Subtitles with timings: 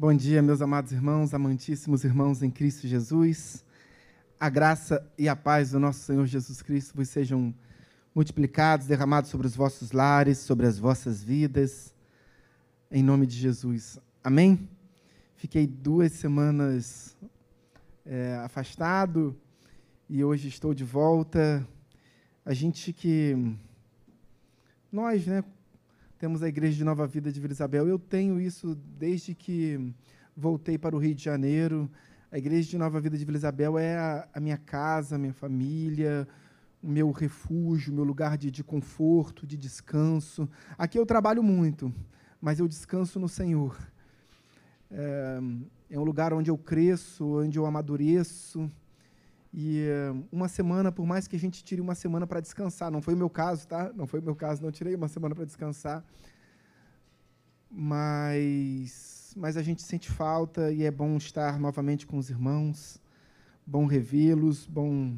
[0.00, 3.62] Bom dia, meus amados irmãos, amantíssimos irmãos em Cristo Jesus.
[4.40, 7.54] A graça e a paz do nosso Senhor Jesus Cristo vos sejam
[8.14, 11.94] multiplicados, derramados sobre os vossos lares, sobre as vossas vidas,
[12.90, 13.98] em nome de Jesus.
[14.24, 14.66] Amém?
[15.36, 17.14] Fiquei duas semanas
[18.06, 19.36] é, afastado
[20.08, 21.68] e hoje estou de volta.
[22.42, 23.36] A gente que.
[24.90, 25.44] Nós, né?
[26.20, 27.88] Temos a Igreja de Nova Vida de Vila Isabel.
[27.88, 29.90] Eu tenho isso desde que
[30.36, 31.90] voltei para o Rio de Janeiro.
[32.30, 35.32] A Igreja de Nova Vida de Vila Isabel é a, a minha casa, a minha
[35.32, 36.28] família,
[36.82, 40.46] o meu refúgio, o meu lugar de, de conforto, de descanso.
[40.76, 41.90] Aqui eu trabalho muito,
[42.38, 43.78] mas eu descanso no Senhor.
[44.90, 45.38] É,
[45.88, 48.70] é um lugar onde eu cresço, onde eu amadureço.
[49.52, 49.84] E
[50.30, 53.16] uma semana, por mais que a gente tire uma semana para descansar, não foi o
[53.16, 53.92] meu caso, tá?
[53.94, 56.04] Não foi o meu caso, não tirei uma semana para descansar.
[57.68, 63.00] Mas, mas a gente sente falta e é bom estar novamente com os irmãos,
[63.66, 65.16] bom revê-los, bom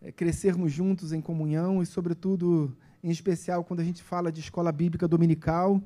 [0.00, 4.72] é, crescermos juntos em comunhão e, sobretudo, em especial, quando a gente fala de escola
[4.72, 5.80] bíblica dominical,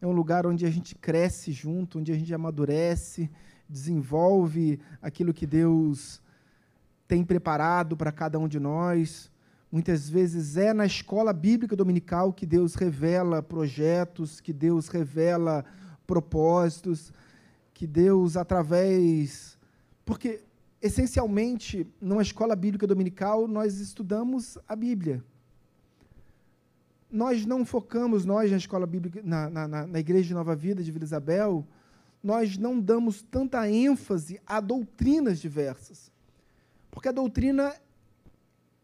[0.00, 3.28] é um lugar onde a gente cresce junto, onde a gente amadurece,
[3.68, 6.22] desenvolve aquilo que Deus
[7.08, 9.30] tem preparado para cada um de nós.
[9.72, 15.64] Muitas vezes é na escola bíblica dominical que Deus revela projetos, que Deus revela
[16.06, 17.12] propósitos,
[17.72, 19.58] que Deus, através.
[20.04, 20.42] Porque,
[20.82, 25.24] essencialmente, numa escola bíblica dominical, nós estudamos a Bíblia.
[27.10, 30.92] Nós não focamos, nós, na escola bíblica, na, na, na Igreja de Nova Vida de
[30.92, 31.66] Vila Isabel,
[32.22, 36.10] nós não damos tanta ênfase a doutrinas diversas.
[36.98, 37.72] Porque a doutrina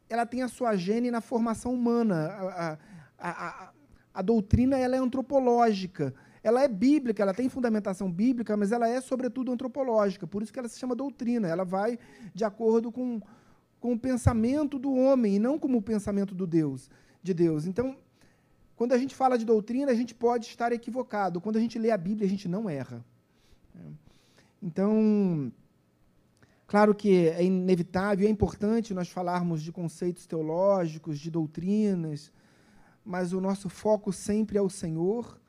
[0.09, 2.29] ela tem a sua gene na formação humana.
[2.29, 2.79] A,
[3.19, 3.73] a, a,
[4.15, 6.15] a, doutrina ela é antropológica.
[6.41, 10.29] Ela é bíblica, ela tem fundamentação bíblica, mas ela é, sobretudo, antropológica.
[10.29, 11.49] Por isso que ela se chama doutrina.
[11.49, 11.99] Ela vai
[12.33, 13.21] de acordo com,
[13.81, 16.89] com o pensamento do homem, e não como o pensamento do Deus,
[17.21, 17.67] de Deus.
[17.67, 17.97] Então,
[18.77, 21.41] quando a gente fala de doutrina, a gente pode estar equivocado.
[21.41, 23.05] Quando a gente lê a Bíblia, a gente não erra.
[24.63, 25.51] Então,
[26.75, 32.33] Claro que é inevitável, é importante nós falarmos de conceitos teológicos, de doutrinas,
[33.05, 35.41] mas o nosso foco sempre é o Senhor,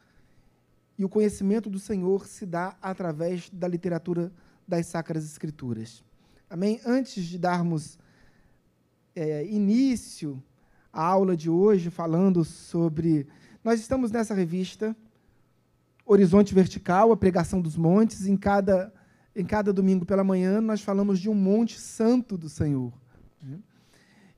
[0.95, 4.31] e o conhecimento do Senhor se dá através da literatura
[4.67, 6.03] das Sacras Escrituras.
[6.47, 6.79] Amém?
[6.85, 7.97] Antes de darmos
[9.15, 10.39] é, início
[10.93, 13.25] à aula de hoje, falando sobre.
[13.63, 14.95] Nós estamos nessa revista,
[16.05, 18.93] Horizonte Vertical, a pregação dos montes, em cada
[19.35, 22.93] em cada domingo pela manhã, nós falamos de um monte santo do Senhor.
[23.41, 23.59] Né?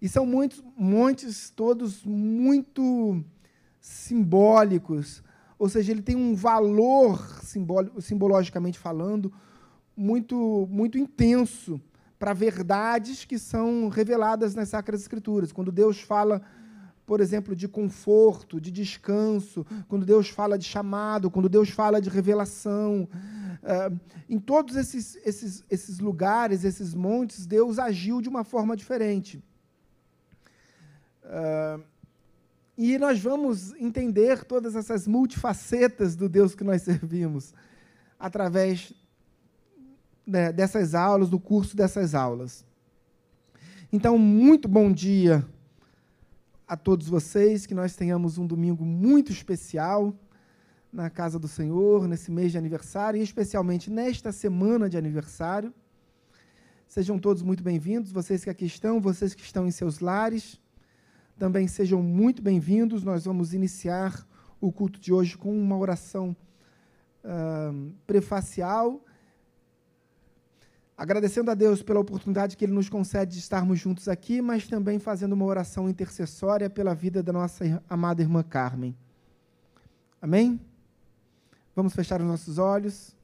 [0.02, 3.24] E são muitos montes, todos muito
[3.80, 5.24] simbólicos,
[5.60, 7.20] ou seja, ele tem um valor,
[8.00, 9.32] simbologicamente falando,
[9.96, 11.82] muito, muito intenso
[12.20, 15.52] para verdades que são reveladas nas Sacras Escrituras.
[15.52, 16.42] Quando Deus fala,
[17.08, 22.10] por exemplo, de conforto, de descanso, quando Deus fala de chamado, quando Deus fala de
[22.10, 23.10] revelação,
[23.68, 24.00] Uh,
[24.30, 29.44] em todos esses, esses, esses lugares, esses montes, Deus agiu de uma forma diferente.
[31.24, 31.84] Uh,
[32.78, 37.54] e nós vamos entender todas essas multifacetas do Deus que nós servimos
[38.20, 38.94] através
[40.26, 42.64] né, dessas aulas, do curso dessas aulas.
[43.92, 45.46] Então, muito bom dia
[46.68, 50.14] a todos vocês, que nós tenhamos um domingo muito especial
[50.92, 55.74] na casa do Senhor, nesse mês de aniversário, e especialmente nesta semana de aniversário.
[56.86, 60.60] Sejam todos muito bem-vindos, vocês que aqui estão, vocês que estão em seus lares,
[61.40, 63.02] também sejam muito bem-vindos.
[63.02, 64.28] Nós vamos iniciar
[64.60, 66.36] o culto de hoje com uma oração
[67.24, 69.06] uh, prefacial,
[70.98, 74.98] agradecendo a Deus pela oportunidade que Ele nos concede de estarmos juntos aqui, mas também
[74.98, 78.98] fazendo uma oração intercessória pela vida da nossa amada irmã Carmen.
[80.20, 80.60] Amém?
[81.76, 83.16] Vamos fechar os nossos olhos.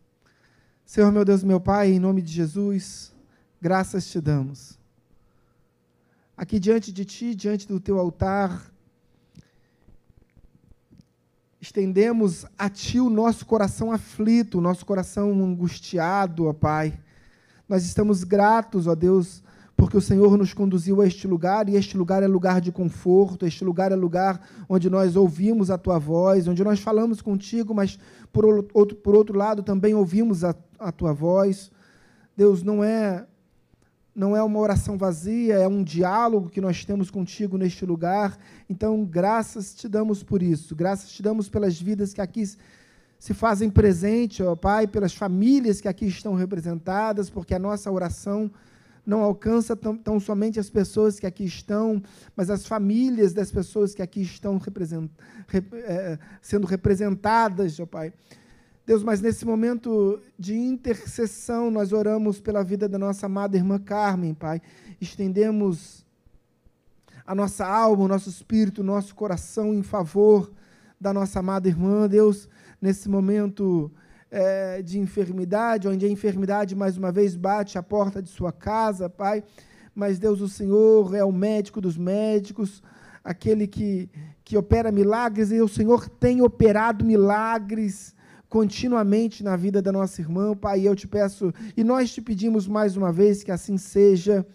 [0.85, 3.11] Senhor, meu Deus, meu Pai, em nome de Jesus,
[3.59, 4.77] graças te damos.
[6.37, 8.71] Aqui diante de Ti, diante do Teu altar,
[11.59, 16.99] estendemos a Ti o nosso coração aflito, o nosso coração angustiado, ó Pai.
[17.67, 19.43] Nós estamos gratos, ó Deus,
[19.75, 23.45] porque o Senhor nos conduziu a este lugar, e este lugar é lugar de conforto,
[23.45, 27.97] este lugar é lugar onde nós ouvimos a tua voz, onde nós falamos contigo, mas
[28.31, 31.71] por outro, por outro lado também ouvimos a, a tua voz.
[32.35, 33.25] Deus, não é
[34.15, 38.37] não é uma oração vazia, é um diálogo que nós temos contigo neste lugar.
[38.69, 42.43] Então, graças te damos por isso, graças te damos pelas vidas que aqui
[43.23, 48.51] se fazem presente, ó Pai, pelas famílias que aqui estão representadas, porque a nossa oração
[49.05, 52.03] não alcança tão, tão, somente as pessoas que aqui estão,
[52.35, 55.09] mas as famílias das pessoas que aqui estão represent,
[55.47, 58.11] rep, é, sendo representadas, ó Pai.
[58.85, 64.33] Deus, mas nesse momento de intercessão, nós oramos pela vida da nossa amada irmã Carmen,
[64.33, 64.61] Pai.
[64.99, 66.05] Estendemos
[67.25, 70.51] a nossa alma, o nosso espírito, o nosso coração em favor
[70.99, 72.49] da nossa amada irmã, Deus,
[72.83, 73.89] nesse momento
[74.29, 79.09] é, de enfermidade, onde a enfermidade mais uma vez bate a porta de sua casa,
[79.09, 79.41] Pai.
[79.95, 82.83] Mas Deus, o Senhor é o médico dos médicos,
[83.23, 84.09] aquele que,
[84.43, 88.13] que opera milagres, e o Senhor tem operado milagres
[88.49, 90.85] continuamente na vida da nossa irmã, Pai.
[90.85, 94.45] Eu te peço, e nós te pedimos mais uma vez que assim seja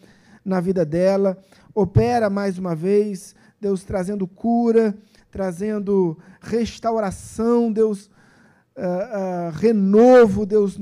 [0.44, 1.38] na vida dela.
[1.74, 4.94] Opera mais uma vez, Deus, trazendo cura,
[5.30, 8.10] trazendo restauração, Deus
[8.78, 10.78] uh, uh, renovo, Deus,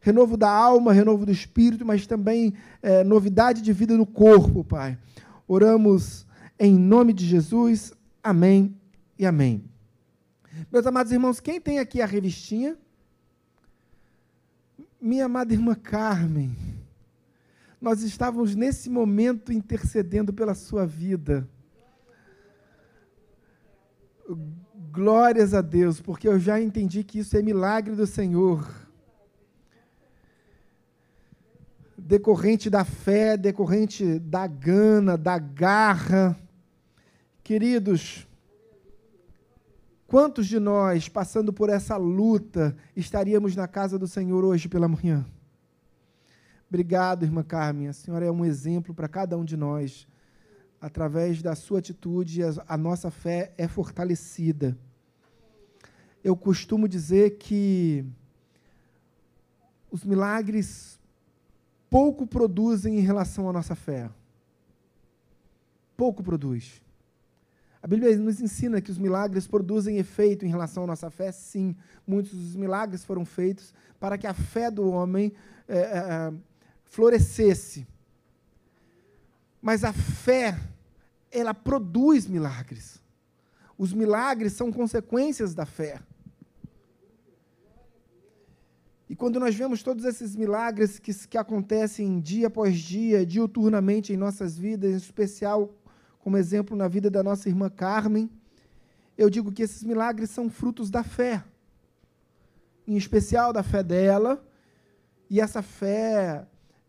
[0.00, 4.98] renovo da alma, renovo do espírito, mas também uh, novidade de vida no corpo, Pai.
[5.46, 6.26] Oramos
[6.58, 7.92] em nome de Jesus.
[8.22, 8.76] Amém
[9.18, 9.64] e amém.
[10.72, 12.76] Meus amados irmãos, quem tem aqui a revistinha?
[15.00, 16.56] Minha amada irmã Carmen,
[17.80, 21.48] nós estávamos nesse momento intercedendo pela sua vida.
[24.96, 28.66] Glórias a Deus, porque eu já entendi que isso é milagre do Senhor.
[31.98, 36.34] Decorrente da fé, decorrente da gana, da garra.
[37.44, 38.26] Queridos,
[40.06, 45.26] quantos de nós, passando por essa luta, estaríamos na casa do Senhor hoje pela manhã?
[46.70, 47.88] Obrigado, irmã Carmen.
[47.88, 50.08] A senhora é um exemplo para cada um de nós.
[50.80, 54.74] Através da sua atitude, a nossa fé é fortalecida
[56.26, 58.04] eu costumo dizer que
[59.88, 60.98] os milagres
[61.88, 64.10] pouco produzem em relação à nossa fé.
[65.96, 66.82] Pouco produz.
[67.80, 71.76] A Bíblia nos ensina que os milagres produzem efeito em relação à nossa fé, sim.
[72.04, 75.32] Muitos dos milagres foram feitos para que a fé do homem
[75.68, 76.32] é, é,
[76.86, 77.86] florescesse.
[79.62, 80.58] Mas a fé,
[81.30, 83.00] ela produz milagres.
[83.78, 86.00] Os milagres são consequências da fé.
[89.08, 94.16] E quando nós vemos todos esses milagres que, que acontecem dia após dia, diuturnamente em
[94.16, 95.72] nossas vidas, em especial,
[96.18, 98.28] como exemplo, na vida da nossa irmã Carmen,
[99.16, 101.42] eu digo que esses milagres são frutos da fé,
[102.86, 104.44] em especial da fé dela,
[105.30, 106.44] e essa fé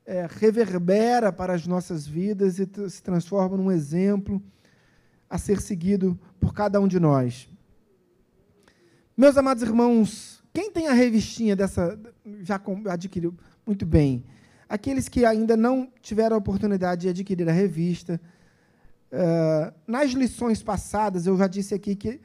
[0.06, 4.42] é, reverbera para as nossas vidas e se transforma num exemplo
[5.30, 7.48] a ser seguido por cada um de nós.
[9.16, 12.00] Meus amados irmãos, quem tem a revistinha dessa,
[12.42, 12.60] já
[12.90, 13.36] adquiriu?
[13.64, 14.24] Muito bem.
[14.68, 18.20] Aqueles que ainda não tiveram a oportunidade de adquirir a revista,
[19.12, 22.20] uh, nas lições passadas, eu já disse aqui que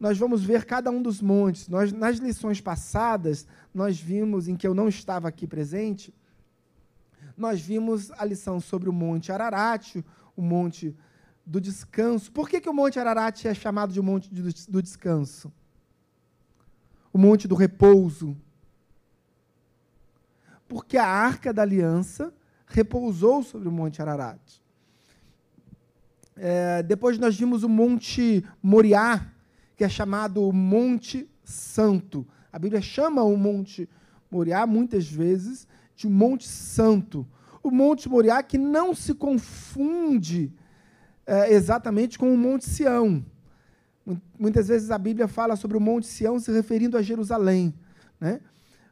[0.00, 1.68] nós vamos ver cada um dos montes.
[1.68, 6.14] Nós, nas lições passadas, nós vimos, em que eu não estava aqui presente,
[7.36, 9.96] nós vimos a lição sobre o Monte Ararat,
[10.34, 10.96] o Monte
[11.44, 12.32] do Descanso.
[12.32, 15.52] Por que, que o Monte Ararat é chamado de Monte do Descanso?
[17.16, 18.36] O monte do repouso.
[20.68, 22.30] Porque a arca da aliança
[22.66, 24.38] repousou sobre o monte Ararat.
[26.36, 29.32] É, depois nós vimos o monte Moriá,
[29.74, 32.26] que é chamado Monte Santo.
[32.52, 33.88] A Bíblia chama o monte
[34.30, 37.26] Moriá muitas vezes de Monte Santo.
[37.62, 40.52] O Monte Moriá que não se confunde
[41.24, 43.24] é, exatamente com o Monte Sião.
[44.38, 47.74] Muitas vezes a Bíblia fala sobre o Monte Sião se referindo a Jerusalém.
[48.20, 48.40] Né?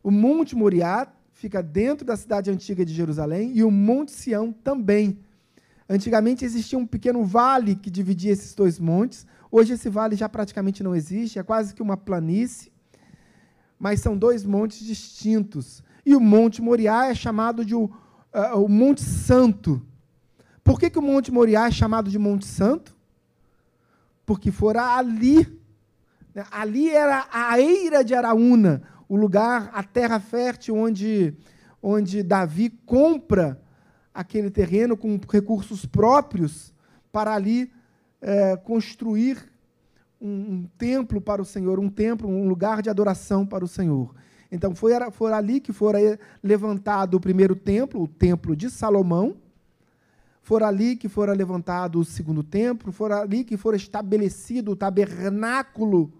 [0.03, 5.19] O Monte Moriá fica dentro da cidade antiga de Jerusalém e o Monte Sião também.
[5.89, 9.27] Antigamente existia um pequeno vale que dividia esses dois montes.
[9.51, 12.73] Hoje esse vale já praticamente não existe, é quase que uma planície,
[13.79, 15.83] mas são dois montes distintos.
[16.05, 19.81] E o Monte Moriá é chamado de o, uh, o Monte Santo.
[20.63, 22.97] Por que, que o Monte Moriá é chamado de Monte Santo?
[24.27, 25.47] Porque fora ali,
[26.35, 31.35] né, ali era a eira de Araúna, o lugar, a terra fértil onde,
[31.83, 33.61] onde Davi compra
[34.13, 36.73] aquele terreno com recursos próprios
[37.13, 37.71] para ali
[38.21, 39.53] é, construir
[40.21, 44.15] um, um, templo para o Senhor, um templo, um lugar de adoração para o Senhor.
[44.51, 45.99] Então foi, foi ali que fora
[46.43, 49.37] levantado o primeiro templo, o templo de Salomão,
[50.45, 56.13] Fora ali que fora levantado o segundo templo, fora ali que fora estabelecido o tabernáculo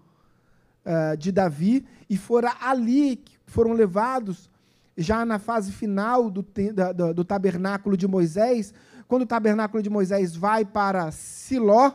[0.83, 4.49] uh, de Davi, e fora ali que foram levados,
[4.97, 8.73] já na fase final do, do, do tabernáculo de Moisés,
[9.07, 11.93] quando o tabernáculo de Moisés vai para Siló,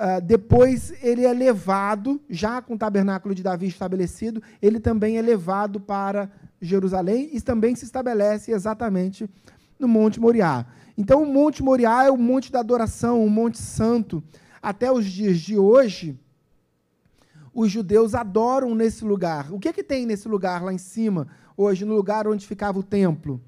[0.00, 5.20] Uh, depois ele é levado, já com o tabernáculo de Davi estabelecido, ele também é
[5.20, 6.30] levado para
[6.62, 9.28] Jerusalém e também se estabelece exatamente
[9.78, 10.66] no Monte Moriá.
[10.96, 14.22] Então, o Monte Moriá é o monte da adoração, o Monte Santo.
[14.60, 16.18] Até os dias de hoje,
[17.54, 19.52] os judeus adoram nesse lugar.
[19.52, 22.78] O que, é que tem nesse lugar lá em cima, hoje, no lugar onde ficava
[22.78, 23.40] o templo?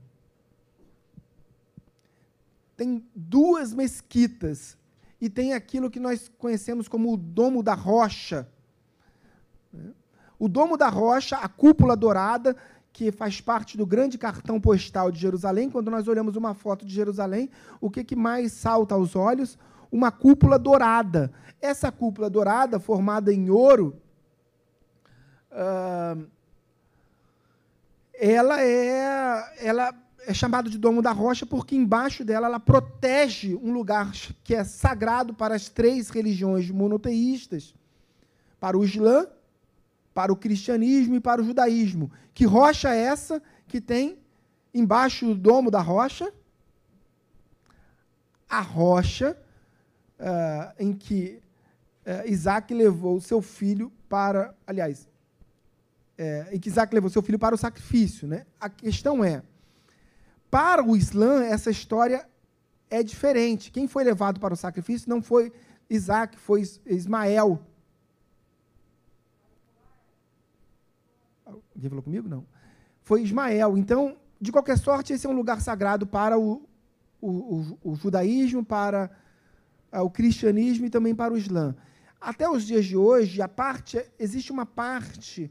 [2.77, 4.77] Tem duas mesquitas
[5.21, 8.49] e tem aquilo que nós conhecemos como o Domo da Rocha.
[10.39, 12.57] O Domo da Rocha, a cúpula dourada,
[12.92, 15.70] que faz parte do grande cartão postal de Jerusalém.
[15.70, 19.59] Quando nós olhamos uma foto de Jerusalém, o que, que mais salta aos olhos?
[19.90, 21.32] Uma cúpula dourada.
[21.61, 23.97] Essa cúpula dourada, formada em ouro,
[25.52, 26.26] uh,
[28.14, 29.94] ela é, ela
[30.26, 34.12] é chamado de Domo da Rocha porque embaixo dela ela protege um lugar
[34.44, 37.75] que é sagrado para as três religiões monoteístas,
[38.59, 39.26] para o Islã,
[40.12, 42.11] para o cristianismo e para o judaísmo.
[42.35, 44.19] Que rocha é essa que tem
[44.75, 46.33] embaixo do domo da rocha?
[48.49, 49.37] A rocha
[50.18, 51.40] uh, em que
[52.07, 54.55] uh, Isaac levou seu filho para.
[54.66, 55.09] Aliás,
[56.20, 58.29] é, em que Isaac levou seu filho para o sacrifício.
[58.29, 58.44] Né?
[58.61, 59.42] A questão é
[60.51, 62.29] para o Islã, essa história
[62.90, 63.70] é diferente.
[63.70, 65.51] Quem foi levado para o sacrifício não foi
[65.88, 67.64] Isaac, foi Ismael.
[71.81, 72.29] Alguém falou comigo?
[72.29, 72.45] Não.
[73.03, 73.79] Foi Ismael.
[73.79, 76.69] Então, de qualquer sorte, esse é um lugar sagrado para o,
[77.21, 79.11] o, o, o judaísmo, para
[79.90, 81.75] uh, o cristianismo e também para o Islã.
[82.21, 85.51] Até os dias de hoje, a parte existe uma parte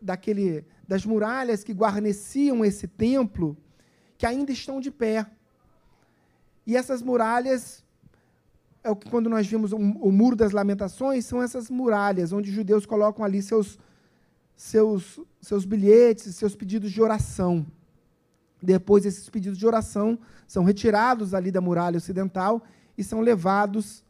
[0.00, 3.54] daquele das muralhas que guarneciam esse templo
[4.16, 5.26] que ainda estão de pé.
[6.66, 7.84] E essas muralhas,
[8.82, 12.48] é o que quando nós vimos o, o Muro das Lamentações, são essas muralhas onde
[12.48, 13.78] os judeus colocam ali seus,
[14.58, 17.64] seus, seus bilhetes, seus pedidos de oração.
[18.60, 20.18] Depois, esses pedidos de oração
[20.48, 22.60] são retirados ali da muralha ocidental
[22.96, 24.04] e são levados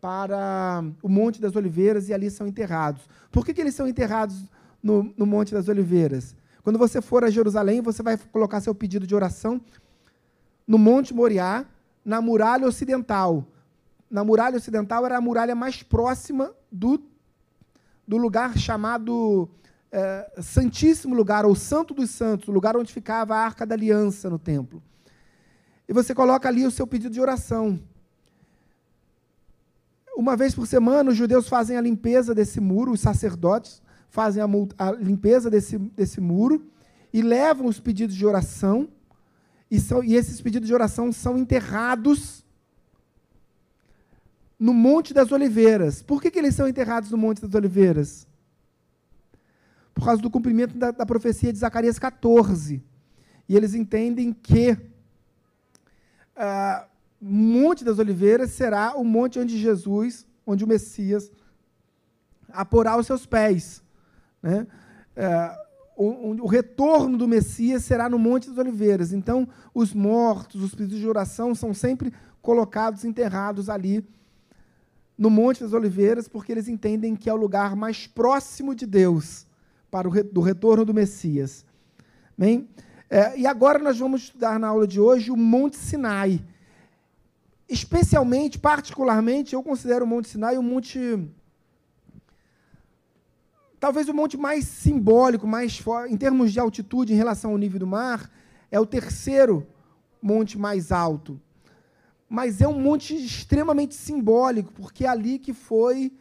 [0.00, 3.08] para o Monte das Oliveiras e ali são enterrados.
[3.30, 4.44] Por que, que eles são enterrados
[4.82, 6.34] no, no Monte das Oliveiras?
[6.64, 9.60] Quando você for a Jerusalém, você vai colocar seu pedido de oração
[10.66, 11.64] no Monte Moriá,
[12.04, 13.46] na muralha ocidental.
[14.10, 17.00] Na muralha ocidental era a muralha mais próxima do,
[18.06, 19.48] do lugar chamado
[19.92, 24.30] é, Santíssimo Lugar, ou Santo dos Santos, o lugar onde ficava a Arca da Aliança
[24.30, 24.82] no templo.
[25.86, 27.78] E você coloca ali o seu pedido de oração.
[30.16, 34.46] Uma vez por semana, os judeus fazem a limpeza desse muro, os sacerdotes, fazem a,
[34.78, 36.66] a limpeza desse, desse muro
[37.12, 38.88] e levam os pedidos de oração,
[39.70, 42.44] e, são, e esses pedidos de oração são enterrados
[44.58, 46.02] no Monte das Oliveiras.
[46.02, 48.26] Por que, que eles são enterrados no Monte das Oliveiras?
[49.94, 52.82] Por causa do cumprimento da, da profecia de Zacarias 14.
[53.48, 54.72] E eles entendem que
[56.36, 61.30] uh, Monte das Oliveiras será o monte onde Jesus, onde o Messias
[62.48, 63.80] aporá os seus pés.
[64.42, 64.66] Né?
[65.14, 65.56] É,
[65.96, 69.12] o, o, retorno do Messias será no Monte das Oliveiras.
[69.12, 74.04] Então, os mortos, os pedidos de oração são sempre colocados, enterrados ali
[75.16, 79.46] no Monte das Oliveiras, porque eles entendem que é o lugar mais próximo de Deus
[79.92, 81.66] para o do retorno do Messias.
[82.36, 82.66] Bem?
[83.10, 86.42] É, e agora nós vamos estudar na aula de hoje o Monte Sinai.
[87.68, 90.98] Especialmente, particularmente, eu considero o Monte Sinai um monte
[93.78, 95.78] Talvez o monte mais simbólico, mais
[96.08, 98.30] em termos de altitude em relação ao nível do mar,
[98.70, 99.66] é o terceiro
[100.22, 101.38] monte mais alto.
[102.30, 106.12] Mas é um monte extremamente simbólico, porque é ali que foi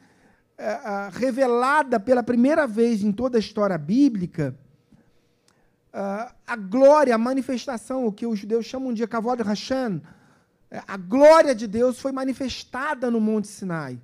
[0.57, 4.55] é, revelada pela primeira vez em toda a história bíblica
[5.93, 10.01] a glória, a manifestação, o que os judeus chamam de Kavod Hashem,
[10.69, 13.99] é, a glória de Deus foi manifestada no Monte Sinai,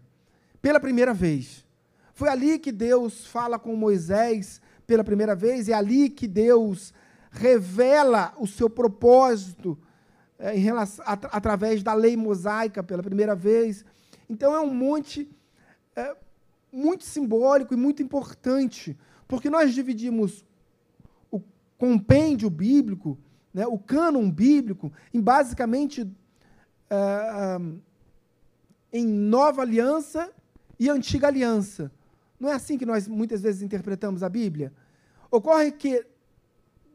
[0.62, 1.66] pela primeira vez.
[2.14, 6.94] Foi ali que Deus fala com Moisés pela primeira vez, é ali que Deus
[7.32, 9.78] revela o seu propósito
[10.40, 13.86] é, em relação, at, através da lei mosaica pela primeira vez.
[14.30, 15.30] Então é um monte
[15.96, 16.16] é,
[16.78, 18.96] muito simbólico e muito importante,
[19.28, 20.46] porque nós dividimos
[21.32, 21.42] o
[21.76, 23.18] compêndio bíblico,
[23.52, 26.08] né, o cânon bíblico, em basicamente
[26.90, 27.58] é,
[28.94, 30.32] em nova aliança
[30.80, 31.92] e antiga aliança.
[32.40, 34.72] Não é assim que nós muitas vezes interpretamos a Bíblia?
[35.32, 36.06] Ocorre que,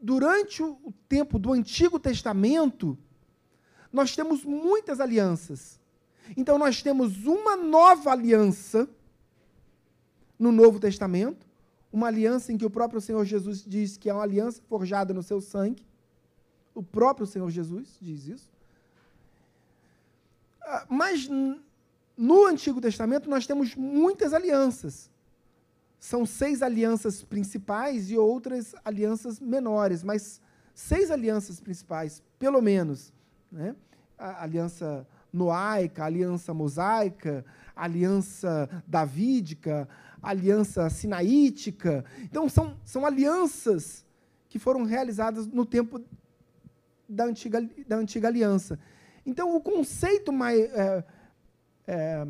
[0.01, 2.97] durante o tempo do Antigo Testamento,
[3.91, 5.77] nós temos muitas alianças.
[6.37, 8.89] Então, nós temos uma nova aliança
[10.43, 11.47] no Novo Testamento,
[11.89, 15.23] uma aliança em que o próprio Senhor Jesus diz que é uma aliança forjada no
[15.23, 15.85] seu sangue.
[16.75, 18.51] O próprio Senhor Jesus diz isso.
[20.61, 21.29] Ah, mas
[22.17, 25.09] no Antigo Testamento nós temos muitas alianças.
[25.97, 30.41] São seis alianças principais e outras alianças menores, mas
[30.75, 33.13] seis alianças principais, pelo menos.
[33.49, 33.73] Né?
[34.17, 39.87] A aliança noaica, a aliança mosaica, a aliança davídica,
[40.23, 42.05] aliança sinaítica.
[42.23, 44.05] Então, são, são alianças
[44.47, 46.01] que foram realizadas no tempo
[47.07, 48.79] da antiga, da antiga aliança.
[49.25, 51.03] Então, o conceito mais, é,
[51.85, 52.27] é,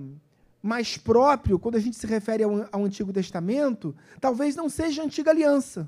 [0.61, 5.05] mais próprio, quando a gente se refere ao, ao Antigo Testamento, talvez não seja a
[5.05, 5.87] antiga aliança.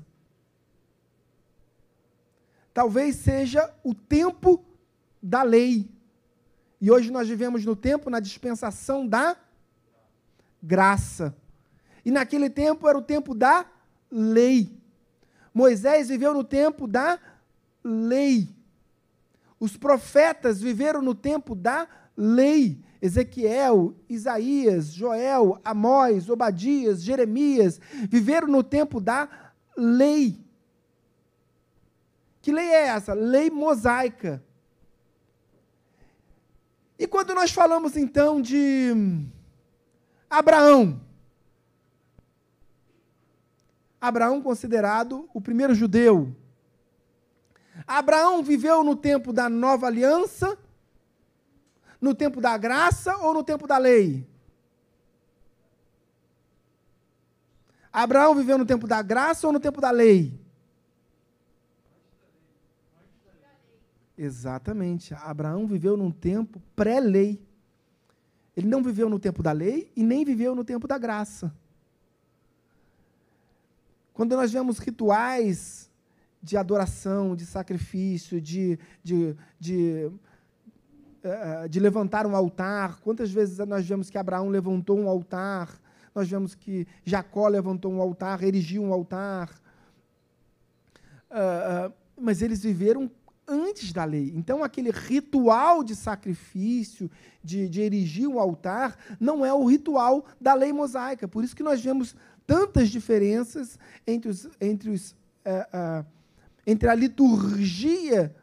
[2.72, 4.64] Talvez seja o tempo
[5.22, 5.90] da lei.
[6.80, 9.36] E hoje nós vivemos no tempo, na dispensação da
[10.62, 11.34] graça.
[12.06, 13.66] E naquele tempo era o tempo da
[14.08, 14.80] lei.
[15.52, 17.18] Moisés viveu no tempo da
[17.82, 18.48] lei.
[19.58, 22.80] Os profetas viveram no tempo da lei.
[23.02, 29.28] Ezequiel, Isaías, Joel, Amós, Obadias, Jeremias, viveram no tempo da
[29.76, 30.38] lei.
[32.40, 33.14] Que lei é essa?
[33.14, 34.40] Lei mosaica.
[36.96, 38.94] E quando nós falamos então de
[40.30, 41.04] Abraão,
[44.06, 46.34] Abraão considerado o primeiro judeu.
[47.86, 50.58] Abraão viveu no tempo da nova aliança
[52.00, 54.26] no tempo da graça ou no tempo da lei?
[57.92, 60.38] Abraão viveu no tempo da graça ou no tempo da lei?
[64.18, 65.14] Exatamente.
[65.14, 67.42] Abraão viveu num tempo pré-lei.
[68.56, 71.54] Ele não viveu no tempo da lei e nem viveu no tempo da graça.
[74.16, 75.90] Quando nós vemos rituais
[76.42, 80.10] de adoração, de sacrifício, de, de, de
[81.22, 82.98] eh, eh, de levantar um altar.
[83.00, 85.78] Quantas vezes nós vemos que Abraão levantou um altar?
[86.14, 89.50] Nós vemos que Jacó levantou um altar, erigiu um altar.
[91.28, 93.10] Uh, mas eles viveram
[93.46, 94.32] antes da lei.
[94.34, 97.10] Então, aquele ritual de sacrifício,
[97.44, 101.28] de, de erigir um altar, não é o ritual da lei mosaica.
[101.28, 102.16] Por isso que nós vemos
[102.46, 105.12] tantas diferenças entre, os, entre, os,
[105.44, 106.04] uh,
[106.66, 108.34] entre a liturgia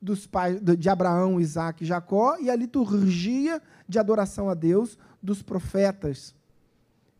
[0.00, 5.42] dos pais de Abraão, Isaac e Jacó e a liturgia de adoração a Deus dos
[5.42, 6.34] profetas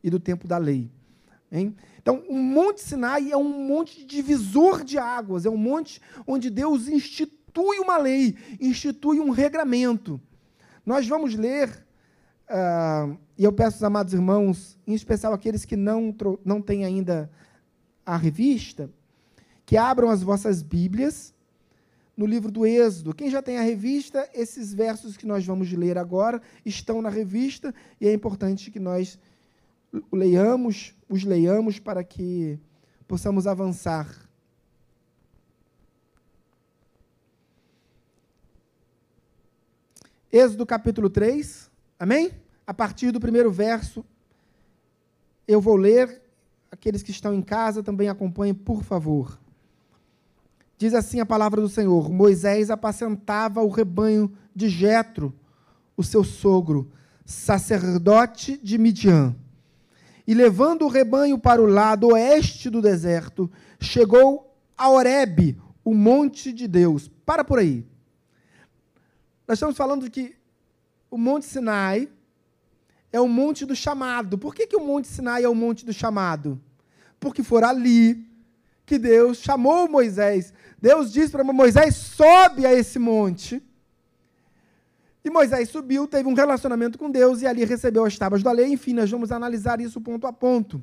[0.03, 0.91] e do tempo da lei.
[1.53, 1.77] Hein?
[1.99, 6.89] Então, o Monte Sinai é um monte divisor de águas, é um monte onde Deus
[6.89, 10.21] institui uma lei, institui um regramento.
[10.87, 11.85] Nós vamos ler,
[12.51, 17.31] uh, e eu peço aos amados irmãos, em especial aqueles que não, não têm ainda
[18.05, 18.91] a revista,
[19.65, 21.33] que abram as vossas Bíblias
[22.17, 23.15] no livro do Êxodo.
[23.15, 27.75] Quem já tem a revista, esses versos que nós vamos ler agora estão na revista
[28.01, 29.19] e é importante que nós
[30.13, 32.59] leiamos, os leiamos para que
[33.09, 34.07] possamos avançar.
[40.33, 41.70] Êxodo capítulo 3,
[42.01, 42.33] amém?
[42.67, 44.05] A partir do primeiro verso,
[45.47, 46.23] eu vou ler.
[46.73, 49.39] Aqueles que estão em casa também acompanhem, por favor.
[50.79, 55.35] Diz assim a palavra do Senhor: Moisés apacentava o rebanho de Jetro,
[55.97, 56.91] o seu sogro,
[57.25, 59.37] sacerdote de Midian.
[60.27, 66.53] E levando o rebanho para o lado oeste do deserto, chegou a Horebe, o monte
[66.53, 67.11] de Deus.
[67.27, 67.85] Para por aí.
[69.47, 70.37] Nós estamos falando que
[71.11, 72.09] o Monte Sinai
[73.13, 74.39] é o monte do chamado.
[74.39, 76.61] Por que, que o Monte Sinai é o monte do chamado?
[77.19, 78.27] Porque for ali
[78.87, 80.53] que Deus chamou Moisés.
[80.81, 83.63] Deus disse para Moisés: sobe a esse monte.
[85.23, 88.73] E Moisés subiu, teve um relacionamento com Deus e ali recebeu as tábuas da lei.
[88.73, 90.83] Enfim, nós vamos analisar isso ponto a ponto.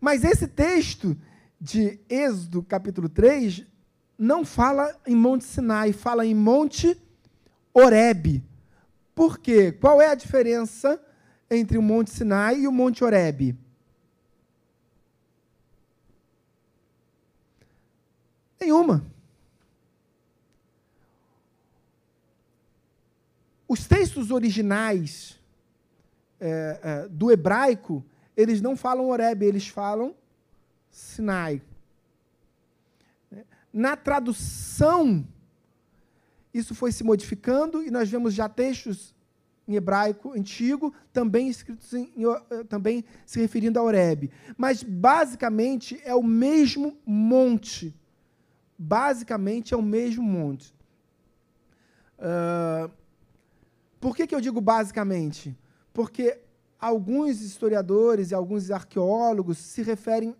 [0.00, 1.16] Mas esse texto
[1.60, 3.66] de Êxodo, capítulo 3,
[4.16, 6.96] não fala em Monte Sinai, fala em Monte
[7.74, 8.47] Horebe.
[9.18, 9.72] Por quê?
[9.72, 11.04] Qual é a diferença
[11.50, 13.58] entre o Monte Sinai e o Monte Horebe?
[18.60, 19.04] Nenhuma.
[23.66, 25.36] Os textos originais
[26.38, 28.04] é, é, do hebraico,
[28.36, 30.14] eles não falam Horeb, eles falam
[30.92, 31.60] Sinai.
[33.72, 35.26] Na tradução,
[36.58, 39.14] isso foi se modificando e nós vemos já textos
[39.66, 44.30] em hebraico antigo, também escritos em, em, também se referindo a Horeb.
[44.56, 47.94] Mas basicamente é o mesmo monte.
[48.78, 50.74] Basicamente é o mesmo monte.
[52.18, 52.90] Uh,
[54.00, 55.56] por que, que eu digo basicamente?
[55.92, 56.40] Porque
[56.78, 60.34] alguns historiadores e alguns arqueólogos se referem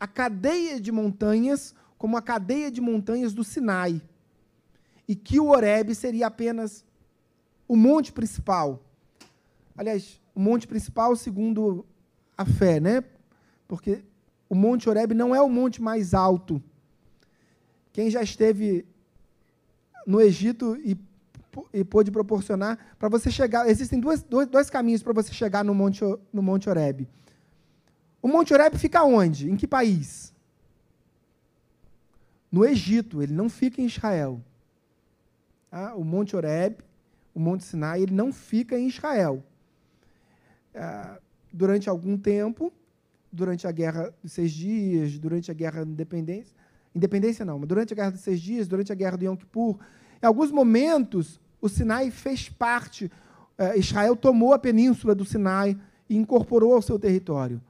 [0.00, 4.02] à cadeia de montanhas como a cadeia de montanhas do Sinai.
[5.12, 6.82] E que o Horeb seria apenas
[7.68, 8.82] o monte principal.
[9.76, 11.84] Aliás, o monte principal segundo
[12.34, 13.04] a fé, né?
[13.68, 14.02] Porque
[14.48, 16.62] o Monte Horeb não é o monte mais alto.
[17.92, 18.86] Quem já esteve
[20.06, 20.98] no Egito e,
[21.74, 25.74] e pôde proporcionar, para você chegar, existem dois, dois, dois caminhos para você chegar no
[25.74, 26.00] Monte,
[26.32, 27.06] no monte Horeb.
[28.22, 29.50] O Monte Horeb fica onde?
[29.50, 30.32] Em que país?
[32.50, 34.40] No Egito, ele não fica em Israel.
[35.72, 36.76] Ah, o Monte Horeb
[37.34, 39.42] o Monte Sinai, ele não fica em Israel.
[40.74, 41.18] Ah,
[41.52, 42.72] durante algum tempo,
[43.30, 46.54] durante a Guerra dos Seis Dias, durante a Guerra da Independência,
[46.94, 49.78] Independência não, mas durante a Guerra dos Seis Dias, durante a Guerra do Yom Kippur,
[50.22, 53.10] em alguns momentos, o Sinai fez parte,
[53.56, 57.62] eh, Israel tomou a península do Sinai e incorporou ao seu território.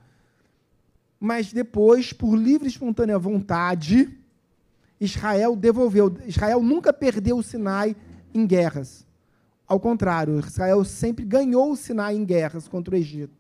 [1.21, 4.19] Mas depois, por livre e espontânea vontade,
[5.03, 6.17] Israel devolveu.
[6.27, 7.97] Israel nunca perdeu o Sinai
[8.33, 9.05] em guerras.
[9.67, 13.35] Ao contrário, Israel sempre ganhou o Sinai em guerras contra o Egito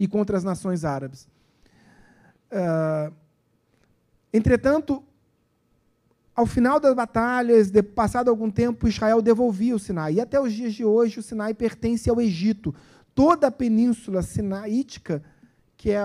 [0.00, 1.28] e contra as nações árabes.
[2.50, 3.14] Uh,
[4.32, 5.00] entretanto,
[6.34, 10.14] ao final das batalhas, de, passado algum tempo, Israel devolvia o Sinai.
[10.14, 12.74] E até os dias de hoje, o Sinai pertence ao Egito.
[13.14, 15.22] Toda a península sinaítica,
[15.76, 16.02] que é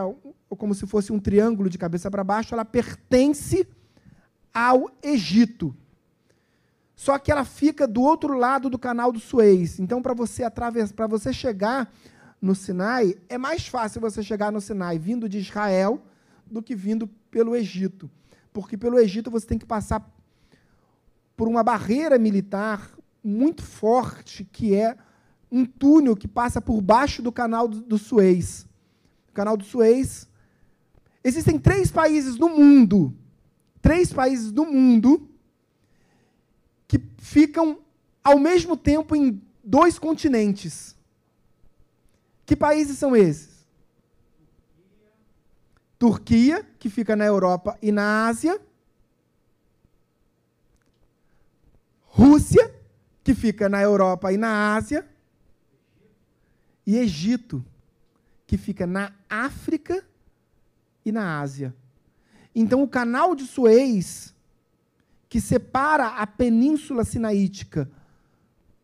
[0.50, 3.83] como se fosse um triângulo de cabeça para baixo, ela pertence ao
[5.02, 5.76] Egito.
[6.96, 9.80] Só que ela fica do outro lado do canal do Suez.
[9.80, 11.92] Então, para você atravessar, para você chegar
[12.42, 16.02] no Sinai, é mais fácil você chegar no Sinai vindo de Israel
[16.46, 18.10] do que vindo pelo Egito.
[18.52, 20.08] Porque pelo Egito você tem que passar
[21.36, 22.92] por uma barreira militar
[23.24, 24.96] muito forte, que é
[25.52, 28.68] um túnel que passa por baixo do canal do Suez.
[29.30, 30.28] O canal do Suez.
[31.24, 33.16] Existem três países no mundo,
[33.84, 35.30] três países do mundo
[36.88, 37.80] que ficam
[38.24, 40.96] ao mesmo tempo em dois continentes.
[42.46, 43.68] Que países são esses?
[46.00, 48.60] Turquia, que fica na Europa e na Ásia.
[52.06, 52.74] Rússia,
[53.22, 55.06] que fica na Europa e na Ásia.
[56.88, 57.66] E Egito,
[58.48, 60.06] que fica na África
[61.06, 61.76] e na Ásia.
[62.56, 64.34] Então, o canal de Suez
[65.28, 67.90] que separa a península sinaítica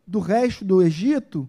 [0.08, 1.48] do resto do Egito,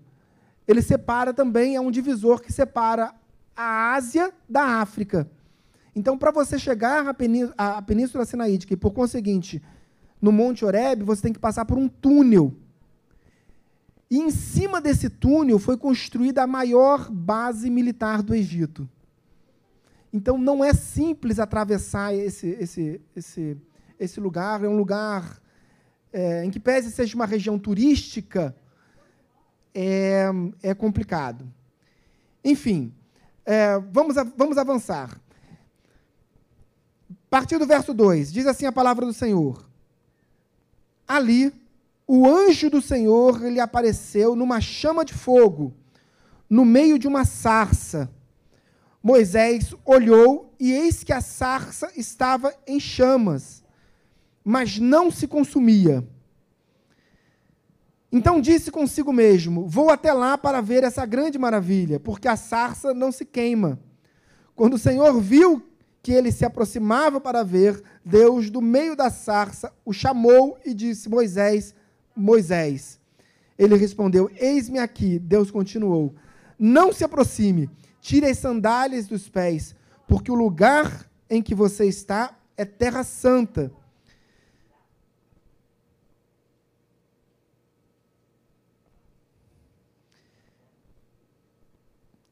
[0.68, 3.14] ele separa também, é um divisor que separa
[3.56, 5.26] a Ásia da África.
[5.96, 9.62] Então, para você chegar à península, à península sinaítica e, por conseguinte,
[10.20, 12.54] no Monte Horeb, você tem que passar por um túnel.
[14.11, 18.88] E em cima desse túnel foi construída a maior base militar do Egito.
[20.12, 23.57] Então, não é simples atravessar esse, esse, esse,
[23.99, 24.64] esse lugar.
[24.64, 25.40] É um lugar
[26.12, 28.55] é, em que, pese seja uma região turística,
[29.75, 30.27] é,
[30.62, 31.51] é complicado.
[32.44, 32.92] Enfim,
[33.44, 35.20] é, vamos, vamos avançar.
[37.11, 39.68] A partir do verso 2, diz assim a palavra do Senhor.
[41.07, 41.53] Ali,
[42.07, 45.73] o anjo do Senhor lhe apareceu numa chama de fogo,
[46.49, 48.11] no meio de uma sarça.
[49.03, 53.61] Moisés olhou e eis que a sarça estava em chamas
[54.45, 56.07] mas não se consumia.
[58.11, 62.93] Então disse consigo mesmo: Vou até lá para ver essa grande maravilha, porque a sarça
[62.93, 63.79] não se queima.
[64.55, 65.63] Quando o Senhor viu
[66.03, 71.09] que ele se aproximava para ver, Deus, do meio da sarça, o chamou e disse:
[71.09, 71.75] Moisés,
[72.17, 72.99] Moisés.
[73.57, 75.19] Ele respondeu: Eis-me aqui.
[75.19, 76.15] Deus continuou:
[76.59, 79.75] Não se aproxime, tire as sandálias dos pés,
[80.07, 83.73] porque o lugar em que você está é terra santa.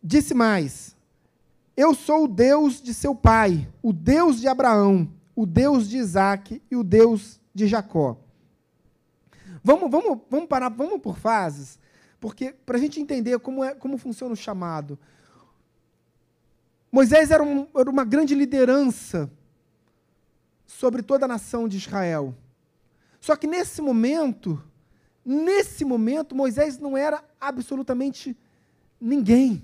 [0.03, 0.97] Disse mais:
[1.77, 6.63] Eu sou o Deus de seu pai, o Deus de Abraão, o Deus de Isaac
[6.71, 8.17] e o Deus de Jacó.
[9.63, 11.79] Vamos, vamos, vamos parar, vamos por fases,
[12.19, 14.99] porque para a gente entender como, é, como funciona o chamado.
[16.99, 19.31] Moisés era, um, era uma grande liderança
[20.67, 22.35] sobre toda a nação de Israel.
[23.21, 24.61] Só que nesse momento,
[25.25, 28.37] nesse momento, Moisés não era absolutamente
[29.01, 29.63] ninguém.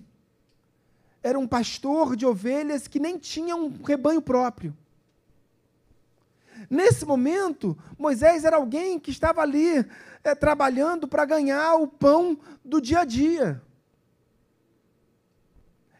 [1.24, 4.72] Era um pastor de ovelhas que nem tinha um rebanho próprio.
[6.70, 9.84] Nesse momento, Moisés era alguém que estava ali
[10.22, 13.60] é, trabalhando para ganhar o pão do dia a dia.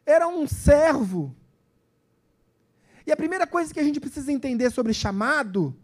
[0.07, 1.35] Era um servo.
[3.07, 5.77] E a primeira coisa que a gente precisa entender sobre chamado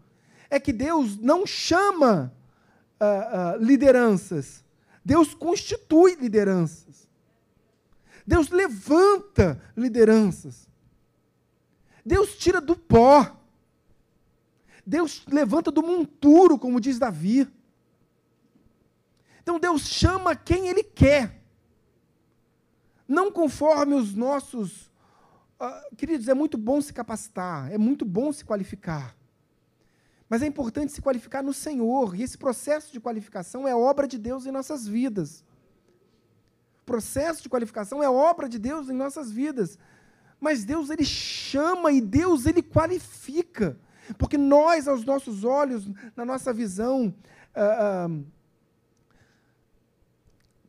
[0.49, 2.33] é que Deus não chama
[2.99, 4.63] uh, uh, lideranças,
[5.03, 7.07] Deus constitui lideranças.
[8.25, 10.67] Deus levanta lideranças.
[12.05, 13.37] Deus tira do pó.
[14.85, 17.47] Deus levanta do monturo, como diz Davi.
[19.41, 21.40] Então Deus chama quem Ele quer,
[23.11, 24.89] não conforme os nossos.
[25.59, 29.15] Uh, queridos, é muito bom se capacitar, é muito bom se qualificar.
[30.29, 34.17] Mas é importante se qualificar no Senhor, e esse processo de qualificação é obra de
[34.17, 35.43] Deus em nossas vidas.
[36.85, 39.77] Processo de qualificação é obra de Deus em nossas vidas.
[40.39, 43.77] Mas Deus ele chama e Deus ele qualifica.
[44.17, 47.13] Porque nós, aos nossos olhos, na nossa visão
[47.53, 48.09] ah, ah,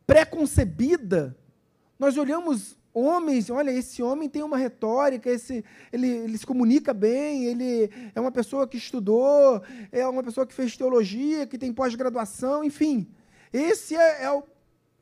[0.05, 1.35] pré-concebida,
[1.97, 7.45] nós olhamos homens, olha, esse homem tem uma retórica, esse, ele, ele se comunica bem,
[7.45, 12.63] ele é uma pessoa que estudou, é uma pessoa que fez teologia, que tem pós-graduação,
[12.63, 13.07] enfim.
[13.51, 14.43] Esse é, é,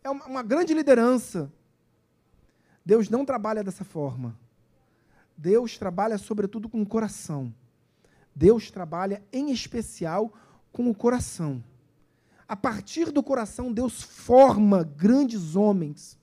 [0.03, 1.51] é uma grande liderança.
[2.85, 4.37] Deus não trabalha dessa forma.
[5.37, 7.53] Deus trabalha, sobretudo, com o coração.
[8.33, 10.33] Deus trabalha em especial
[10.71, 11.63] com o coração.
[12.47, 16.17] A partir do coração, Deus forma grandes homens.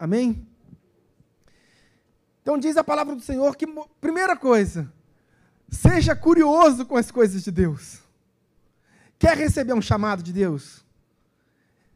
[0.00, 0.48] Amém?
[2.42, 3.66] Então diz a palavra do Senhor que,
[4.00, 4.92] primeira coisa,
[5.68, 7.98] seja curioso com as coisas de Deus.
[9.18, 10.84] Quer receber um chamado de Deus?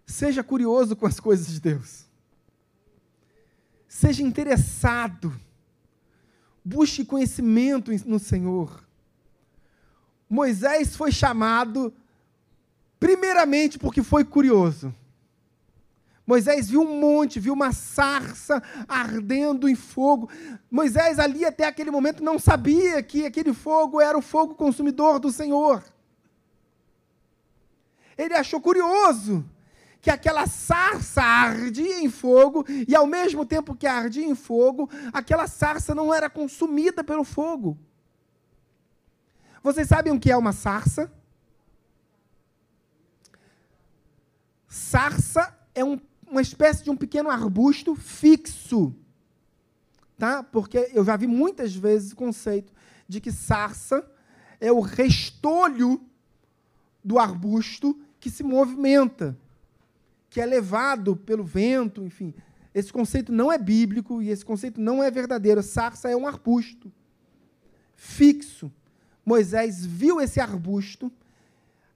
[0.07, 2.05] Seja curioso com as coisas de Deus.
[3.89, 5.35] Seja interessado
[6.65, 8.83] Busque conhecimento no Senhor.
[10.29, 11.93] Moisés foi chamado,
[12.99, 14.95] primeiramente, porque foi curioso.
[16.27, 20.31] Moisés viu um monte, viu uma sarça ardendo em fogo.
[20.71, 25.31] Moisés, ali até aquele momento, não sabia que aquele fogo era o fogo consumidor do
[25.31, 25.85] Senhor.
[28.17, 29.45] Ele achou curioso
[30.01, 35.47] que aquela sarça ardia em fogo, e ao mesmo tempo que ardia em fogo, aquela
[35.47, 37.79] sarça não era consumida pelo fogo.
[39.63, 41.11] Vocês sabem o que é uma sarça?
[44.69, 45.99] Sarça é um,
[46.35, 48.93] uma espécie de um pequeno arbusto fixo.
[50.19, 50.43] Tá?
[50.43, 52.73] Porque eu já vi muitas vezes o conceito
[53.09, 54.05] de que sarça
[54.61, 56.01] é o restolho
[57.05, 59.39] do arbusto que se movimenta
[60.29, 62.35] que é levado pelo vento, enfim.
[62.75, 65.63] Esse conceito não é bíblico e esse conceito não é verdadeiro.
[65.63, 66.93] Sarça é um arbusto
[67.95, 68.73] fixo.
[69.25, 71.13] Moisés viu esse arbusto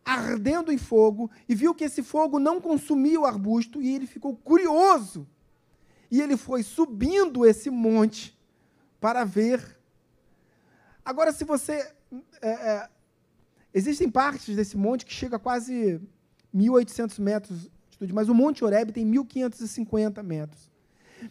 [0.08, 4.34] ardendo em fogo e viu que esse fogo não consumia o arbusto e ele ficou
[4.36, 5.28] curioso.
[6.10, 8.38] E ele foi subindo esse monte
[9.00, 9.78] para ver.
[11.04, 11.92] Agora, se você.
[12.40, 12.88] É, é,
[13.74, 16.00] existem partes desse monte que chega a quase
[16.54, 20.70] 1.800 metros altitude, mas o Monte Oreb tem 1.550 metros.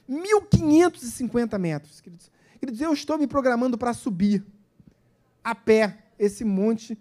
[0.10, 2.30] 1.550 metros, queridos.
[2.60, 4.46] Queridos, eu estou me programando para subir
[5.44, 6.98] a pé esse monte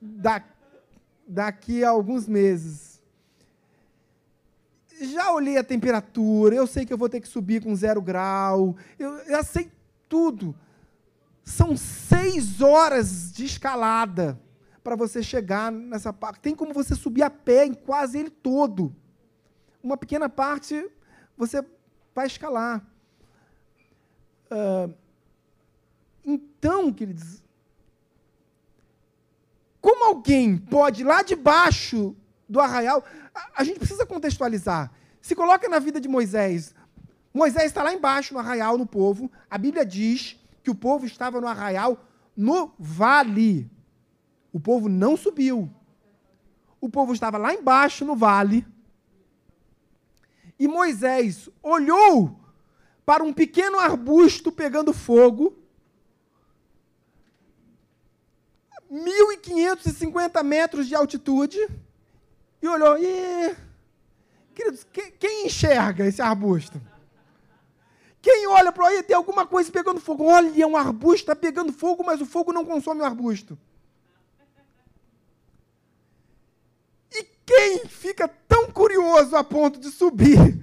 [0.00, 0.42] da,
[1.26, 3.00] daqui a alguns meses.
[5.00, 8.76] Já olhei a temperatura, eu sei que eu vou ter que subir com zero grau,
[8.98, 9.70] eu já sei
[10.08, 10.54] tudo.
[11.44, 14.38] São seis horas de escalada
[14.82, 16.40] para você chegar nessa parte.
[16.40, 18.94] Tem como você subir a pé em quase ele todo.
[19.82, 20.90] Uma pequena parte
[21.36, 21.64] você
[22.14, 22.84] vai escalar.
[24.50, 24.92] Uh,
[26.24, 27.42] então, queridos,
[29.80, 32.16] como alguém pode lá de baixo
[32.48, 33.04] do arraial,
[33.34, 34.90] a, a gente precisa contextualizar.
[35.20, 36.74] Se coloca na vida de Moisés.
[37.32, 39.30] Moisés está lá embaixo no arraial, no povo.
[39.50, 41.98] A Bíblia diz que o povo estava no arraial
[42.36, 43.70] no vale.
[44.52, 45.70] O povo não subiu.
[46.80, 48.66] O povo estava lá embaixo no vale.
[50.58, 52.38] E Moisés olhou
[53.04, 55.56] para um pequeno arbusto pegando fogo.
[58.90, 61.58] 1.550 metros de altitude.
[62.60, 62.98] E olhou.
[62.98, 63.56] E,
[64.54, 66.80] queridos, quem, quem enxerga esse arbusto?
[68.20, 70.24] Quem olha para aí tem alguma coisa pegando fogo.
[70.24, 73.56] Olha, um arbusto está pegando fogo, mas o fogo não consome o arbusto.
[77.12, 80.58] E quem fica tão curioso a ponto de subir?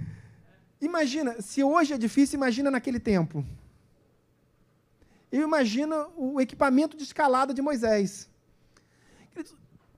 [0.82, 3.44] Imagina, se hoje é difícil, imagina naquele tempo.
[5.36, 8.30] Eu imagino o equipamento de escalada de Moisés.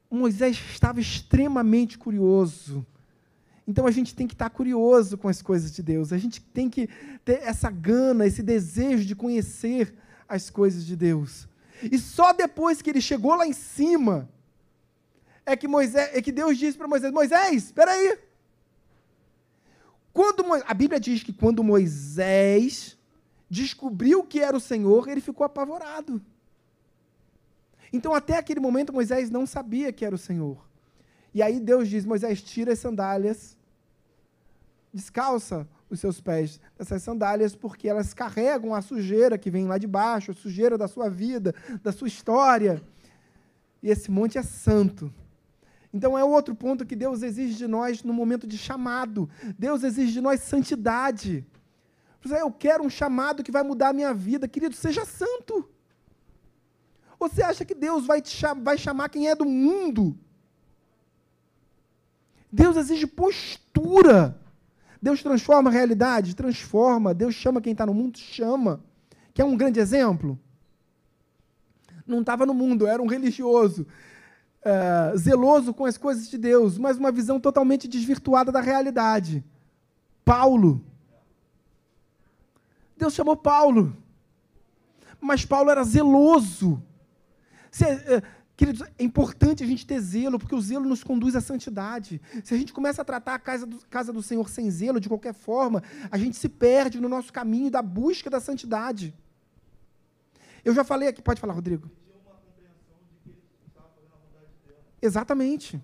[0.09, 2.83] Moisés estava extremamente curioso.
[3.67, 6.11] Então a gente tem que estar curioso com as coisas de Deus.
[6.11, 6.89] A gente tem que
[7.23, 9.93] ter essa gana, esse desejo de conhecer
[10.27, 11.47] as coisas de Deus.
[11.83, 14.27] E só depois que ele chegou lá em cima
[15.45, 18.17] é que Moisés, é que Deus disse para Moisés: Moisés, espera aí.
[20.11, 22.96] Quando a Bíblia diz que quando Moisés
[23.49, 26.21] descobriu que era o Senhor, ele ficou apavorado.
[27.91, 30.67] Então, até aquele momento, Moisés não sabia que era o Senhor.
[31.33, 33.57] E aí Deus diz: Moisés, tira as sandálias,
[34.93, 39.87] descalça os seus pés dessas sandálias, porque elas carregam a sujeira que vem lá de
[39.87, 42.81] baixo, a sujeira da sua vida, da sua história.
[43.81, 45.13] E esse monte é santo.
[45.93, 49.29] Então é outro ponto que Deus exige de nós no momento de chamado.
[49.57, 51.45] Deus exige de nós santidade.
[52.31, 54.47] Eu quero um chamado que vai mudar a minha vida.
[54.47, 55.69] Querido, seja santo.
[57.19, 60.17] Você acha que Deus vai, te cham vai chamar quem é do mundo?
[62.51, 64.39] Deus exige postura.
[65.01, 66.35] Deus transforma a realidade?
[66.35, 67.13] Transforma.
[67.13, 68.17] Deus chama quem está no mundo?
[68.17, 68.83] Chama.
[69.33, 70.39] Quer um grande exemplo?
[72.05, 73.85] Não estava no mundo, era um religioso,
[74.63, 79.43] é, zeloso com as coisas de Deus, mas uma visão totalmente desvirtuada da realidade.
[80.23, 80.83] Paulo.
[82.97, 83.95] Deus chamou Paulo.
[85.19, 86.81] Mas Paulo era zeloso.
[87.81, 88.21] É,
[88.55, 92.21] queridos, é importante a gente ter zelo, porque o zelo nos conduz à santidade.
[92.43, 95.07] Se a gente começa a tratar a casa do, casa do Senhor sem zelo, de
[95.07, 99.13] qualquer forma, a gente se perde no nosso caminho da busca da santidade.
[100.65, 101.89] Eu já falei aqui, pode falar, Rodrigo.
[104.99, 105.81] Exatamente.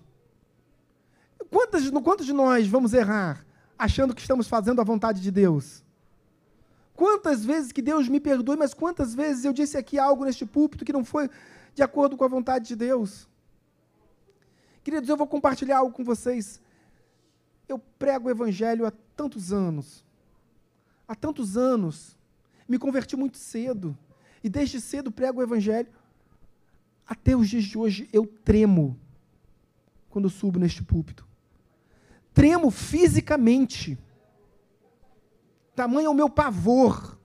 [1.48, 3.46] Quantos, quantos de nós vamos errar
[3.78, 5.83] achando que estamos fazendo a vontade de Deus?
[6.94, 10.84] Quantas vezes que Deus me perdoe, mas quantas vezes eu disse aqui algo neste púlpito
[10.84, 11.28] que não foi
[11.74, 13.28] de acordo com a vontade de Deus?
[14.82, 16.60] Queridos, eu vou compartilhar algo com vocês.
[17.68, 20.04] Eu prego o Evangelho há tantos anos.
[21.08, 22.16] Há tantos anos.
[22.68, 23.96] Me converti muito cedo.
[24.42, 25.88] E desde cedo prego o Evangelho.
[27.06, 28.98] Até os dias de hoje eu tremo
[30.10, 31.26] quando subo neste púlpito.
[32.32, 33.98] Tremo fisicamente.
[35.74, 37.18] Tamanho é o meu pavor.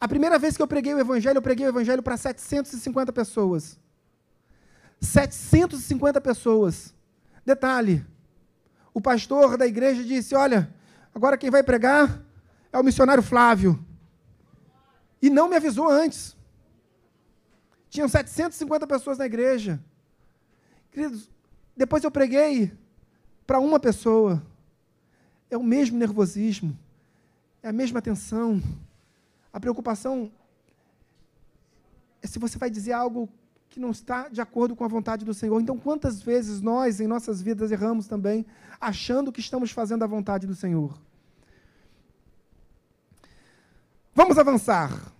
[0.00, 3.78] A primeira vez que eu preguei o Evangelho, eu preguei o Evangelho para 750 pessoas.
[5.00, 6.94] 750 pessoas.
[7.44, 8.04] Detalhe:
[8.92, 10.74] o pastor da igreja disse: Olha,
[11.14, 12.22] agora quem vai pregar
[12.72, 13.78] é o missionário Flávio.
[15.20, 16.36] E não me avisou antes.
[17.88, 19.82] Tinham 750 pessoas na igreja.
[20.90, 21.30] Queridos,
[21.76, 22.72] depois eu preguei
[23.46, 24.42] para uma pessoa.
[25.50, 26.76] É o mesmo nervosismo,
[27.66, 28.62] é a mesma tensão.
[29.52, 30.30] A preocupação
[32.22, 33.28] é se você vai dizer algo
[33.68, 35.60] que não está de acordo com a vontade do Senhor.
[35.60, 38.46] Então, quantas vezes nós, em nossas vidas, erramos também,
[38.80, 40.96] achando que estamos fazendo a vontade do Senhor?
[44.14, 45.12] Vamos avançar.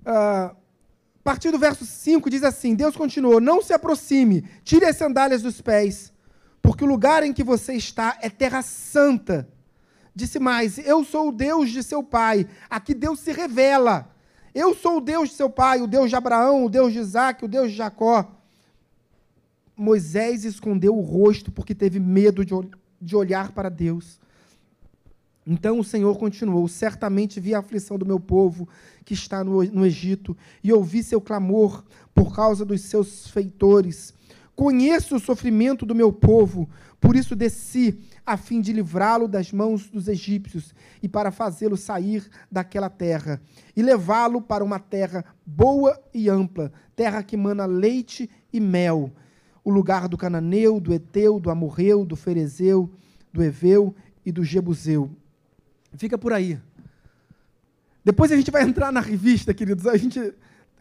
[0.00, 0.56] Uh, a
[1.22, 5.60] partir do verso 5 diz assim: Deus continuou: Não se aproxime, tire as sandálias dos
[5.60, 6.10] pés,
[6.62, 9.53] porque o lugar em que você está é terra santa.
[10.14, 12.46] Disse mais: Eu sou o Deus de seu pai.
[12.70, 14.10] Aqui Deus se revela.
[14.54, 17.44] Eu sou o Deus de seu pai, o Deus de Abraão, o Deus de Isaac,
[17.44, 18.30] o Deus de Jacó.
[19.76, 24.20] Moisés escondeu o rosto porque teve medo de olhar para Deus.
[25.46, 28.68] Então o Senhor continuou: Certamente vi a aflição do meu povo
[29.04, 31.84] que está no, no Egito, e ouvi seu clamor
[32.14, 34.14] por causa dos seus feitores.
[34.54, 36.68] Conheço o sofrimento do meu povo,
[37.00, 42.28] por isso desci, a fim de livrá-lo das mãos dos egípcios e para fazê-lo sair
[42.50, 43.40] daquela terra
[43.76, 49.12] e levá-lo para uma terra boa e ampla, terra que mana leite e mel,
[49.62, 52.90] o lugar do cananeu, do eteu, do amorreu, do ferezeu,
[53.32, 53.94] do eveu
[54.24, 55.10] e do jebuseu
[55.96, 56.58] Fica por aí.
[58.04, 59.86] Depois a gente vai entrar na revista, queridos.
[59.86, 60.34] A gente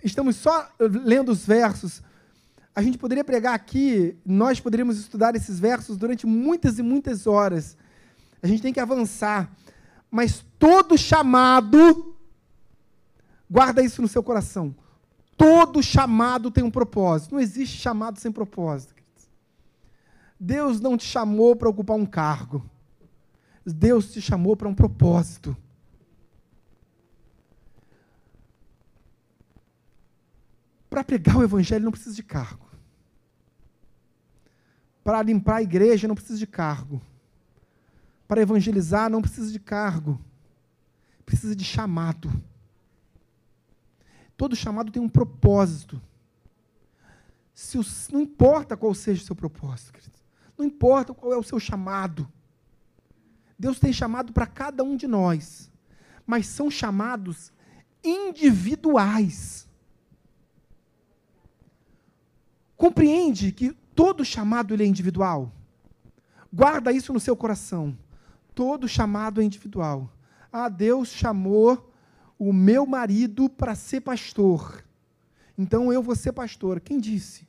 [0.03, 2.01] estamos só lendo os versos.
[2.75, 7.77] A gente poderia pregar aqui, nós poderíamos estudar esses versos durante muitas e muitas horas.
[8.41, 9.51] A gente tem que avançar.
[10.09, 12.15] Mas todo chamado,
[13.49, 14.75] guarda isso no seu coração.
[15.37, 17.33] Todo chamado tem um propósito.
[17.33, 18.93] Não existe chamado sem propósito.
[20.39, 22.63] Deus não te chamou para ocupar um cargo.
[23.65, 25.55] Deus te chamou para um propósito.
[30.89, 32.62] Para pregar o evangelho não precisa de cargo.
[35.03, 37.01] Para limpar a igreja não precisa de cargo.
[38.27, 40.19] Para evangelizar não precisa de cargo.
[41.25, 42.31] Precisa de chamado.
[44.37, 46.01] Todo chamado tem um propósito.
[47.53, 50.17] Se o, não importa qual seja o seu propósito, querido.
[50.57, 52.27] Não importa qual é o seu chamado.
[53.57, 55.71] Deus tem chamado para cada um de nós.
[56.25, 57.51] Mas são chamados
[58.03, 59.67] individuais.
[62.75, 65.51] Compreende que todo chamado ele é individual?
[66.51, 67.97] Guarda isso no seu coração.
[68.53, 70.11] Todo chamado é individual.
[70.51, 71.91] Ah, Deus chamou
[72.37, 74.83] o meu marido para ser pastor.
[75.57, 76.79] Então eu vou ser pastor.
[76.79, 77.47] Quem disse?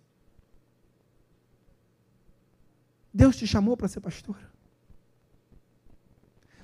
[3.12, 4.36] Deus te chamou para ser pastor.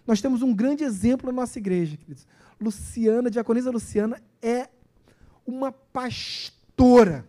[0.06, 2.26] Nós temos um grande exemplo na nossa igreja, queridos.
[2.60, 4.68] Luciana, diaconisa Luciana, é
[5.46, 7.26] uma pastora.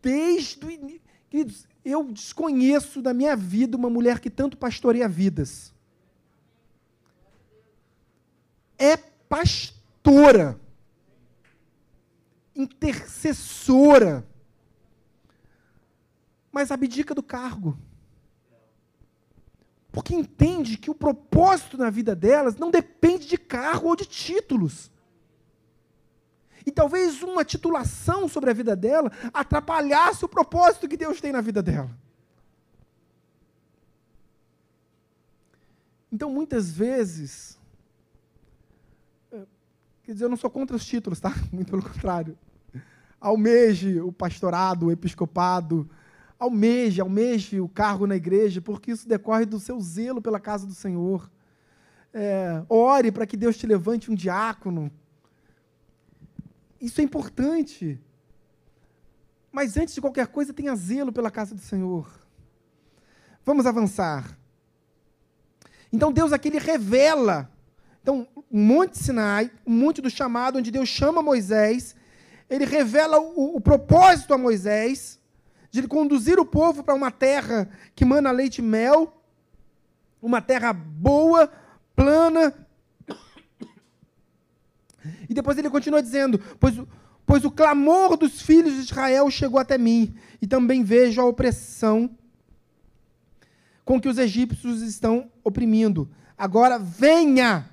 [0.00, 1.01] Desde o início.
[1.32, 5.72] Queridos, eu desconheço da minha vida uma mulher que tanto pastoreia vidas.
[8.78, 10.60] É pastora,
[12.54, 14.28] intercessora,
[16.52, 17.78] mas abdica do cargo.
[19.90, 24.91] Porque entende que o propósito na vida delas não depende de cargo ou de títulos.
[26.66, 31.40] E talvez uma titulação sobre a vida dela atrapalhasse o propósito que Deus tem na
[31.40, 31.90] vida dela.
[36.12, 37.58] Então, muitas vezes,
[39.32, 39.40] é,
[40.02, 41.32] quer dizer, eu não sou contra os títulos, tá?
[41.50, 42.36] Muito pelo contrário.
[43.18, 45.88] Almeje o pastorado, o episcopado,
[46.38, 50.74] almeje, almeje o cargo na igreja, porque isso decorre do seu zelo pela casa do
[50.74, 51.30] Senhor.
[52.12, 54.92] É, ore para que Deus te levante um diácono.
[56.82, 57.98] Isso é importante.
[59.52, 62.10] Mas antes de qualquer coisa, tenha zelo pela casa do Senhor.
[63.44, 64.36] Vamos avançar.
[65.92, 67.48] Então Deus aqui ele revela.
[68.02, 71.94] Então, o Monte Sinai, o monte do chamado, onde Deus chama Moisés,
[72.50, 75.20] ele revela o, o propósito a Moisés
[75.70, 79.22] de ele conduzir o povo para uma terra que mana leite e mel,
[80.20, 81.50] uma terra boa,
[81.94, 82.52] plana.
[85.28, 86.74] E depois ele continua dizendo: pois,
[87.26, 92.10] pois o clamor dos filhos de Israel chegou até mim, e também vejo a opressão
[93.84, 96.08] com que os egípcios estão oprimindo.
[96.38, 97.68] Agora venha,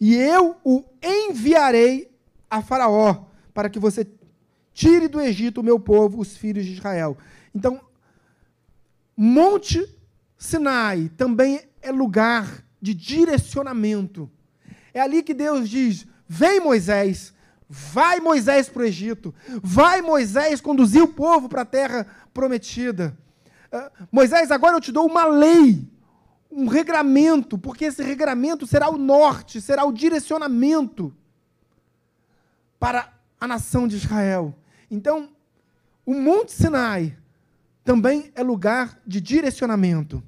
[0.00, 2.10] e eu o enviarei
[2.48, 4.06] a Faraó, para que você
[4.78, 7.18] Tire do Egito o meu povo, os filhos de Israel.
[7.52, 7.80] Então,
[9.16, 9.84] Monte
[10.36, 14.30] Sinai também é lugar de direcionamento.
[14.94, 17.32] É ali que Deus diz: Vem Moisés,
[17.68, 23.16] vai Moisés para o Egito, vai Moisés conduzir o povo para a terra prometida.
[23.72, 25.88] Uh, Moisés, agora eu te dou uma lei,
[26.50, 31.14] um regramento, porque esse regramento será o norte, será o direcionamento
[32.78, 34.54] para a nação de Israel.
[34.90, 35.30] Então,
[36.04, 37.16] o Monte Sinai
[37.84, 40.22] também é lugar de direcionamento.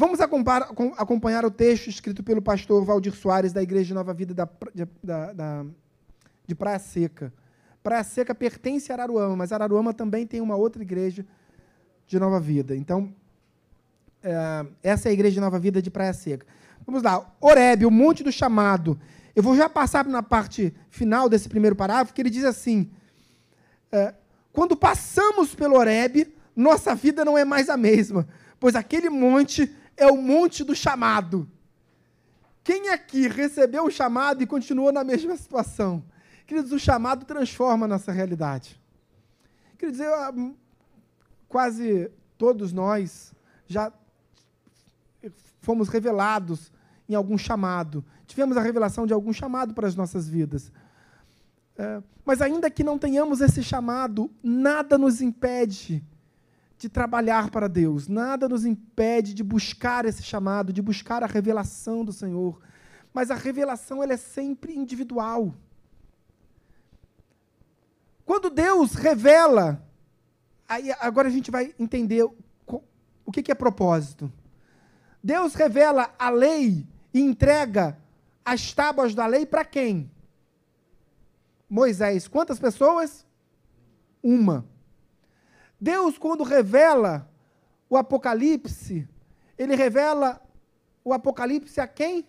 [0.00, 4.48] Vamos acompanhar o texto escrito pelo pastor Valdir Soares, da Igreja de Nova Vida da,
[5.02, 5.66] da, da,
[6.46, 7.32] de Praia Seca.
[7.82, 11.26] Praia Seca pertence a Araruama, mas Araruama também tem uma outra igreja
[12.06, 12.76] de Nova Vida.
[12.76, 13.12] Então,
[14.22, 16.46] é, essa é a Igreja de Nova Vida de Praia Seca.
[16.86, 17.28] Vamos lá.
[17.40, 19.00] Oreb, o Monte do Chamado.
[19.34, 22.88] Eu vou já passar na parte final desse primeiro parágrafo, que ele diz assim:
[23.90, 24.14] é,
[24.52, 28.28] quando passamos pelo Horebe, nossa vida não é mais a mesma,
[28.60, 31.50] pois aquele monte é o monte do chamado.
[32.62, 36.04] Quem aqui recebeu o chamado e continuou na mesma situação?
[36.46, 38.80] Queridos, o chamado transforma a nossa realidade.
[39.76, 40.10] Quer dizer,
[41.48, 43.34] quase todos nós
[43.66, 43.92] já
[45.60, 46.72] fomos revelados
[47.08, 48.04] em algum chamado.
[48.26, 50.72] Tivemos a revelação de algum chamado para as nossas vidas.
[51.76, 56.04] É, mas ainda que não tenhamos esse chamado, nada nos impede
[56.78, 62.04] de trabalhar para Deus, nada nos impede de buscar esse chamado, de buscar a revelação
[62.04, 62.60] do Senhor.
[63.12, 65.52] Mas a revelação ela é sempre individual.
[68.24, 69.84] Quando Deus revela,
[70.68, 74.32] aí agora a gente vai entender o que é propósito.
[75.22, 77.98] Deus revela a lei e entrega
[78.44, 80.10] as tábuas da lei para quem?
[81.68, 83.26] Moisés, quantas pessoas?
[84.22, 84.64] Uma.
[85.80, 87.30] Deus, quando revela
[87.88, 89.08] o Apocalipse,
[89.56, 90.40] ele revela
[91.04, 92.26] o Apocalipse a quem?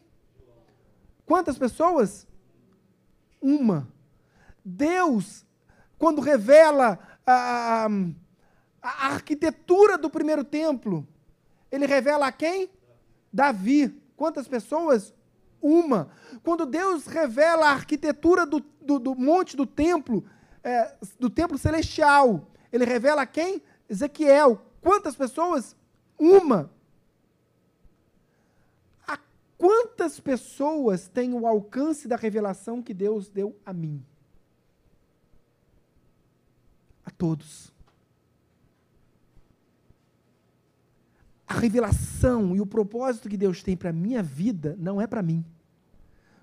[1.26, 2.28] Quantas pessoas?
[3.42, 3.88] Uma.
[4.64, 5.46] Deus,
[5.98, 7.90] quando revela a, a,
[8.82, 11.08] a arquitetura do primeiro templo,
[11.72, 12.70] ele revela a quem?
[13.32, 13.90] Davi.
[14.16, 15.14] Quantas pessoas?
[15.62, 16.10] Uma.
[16.44, 20.26] Quando Deus revela a arquitetura do, do, do monte do templo,
[20.64, 23.62] é, do templo celestial, ele revela a quem?
[23.90, 24.62] Ezequiel.
[24.82, 25.76] Quantas pessoas?
[26.18, 26.70] Uma.
[29.08, 29.18] A
[29.58, 34.04] quantas pessoas têm o alcance da revelação que Deus deu a mim?
[37.06, 37.72] A todos.
[41.48, 45.24] A revelação e o propósito que Deus tem para a minha vida não é para
[45.24, 45.44] mim.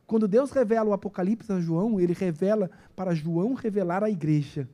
[0.05, 4.69] Quando Deus revela o Apocalipse a João, ele revela para João revelar a igreja.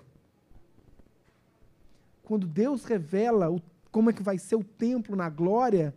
[2.22, 3.60] Quando Deus revela o,
[3.90, 5.94] como é que vai ser o templo na glória,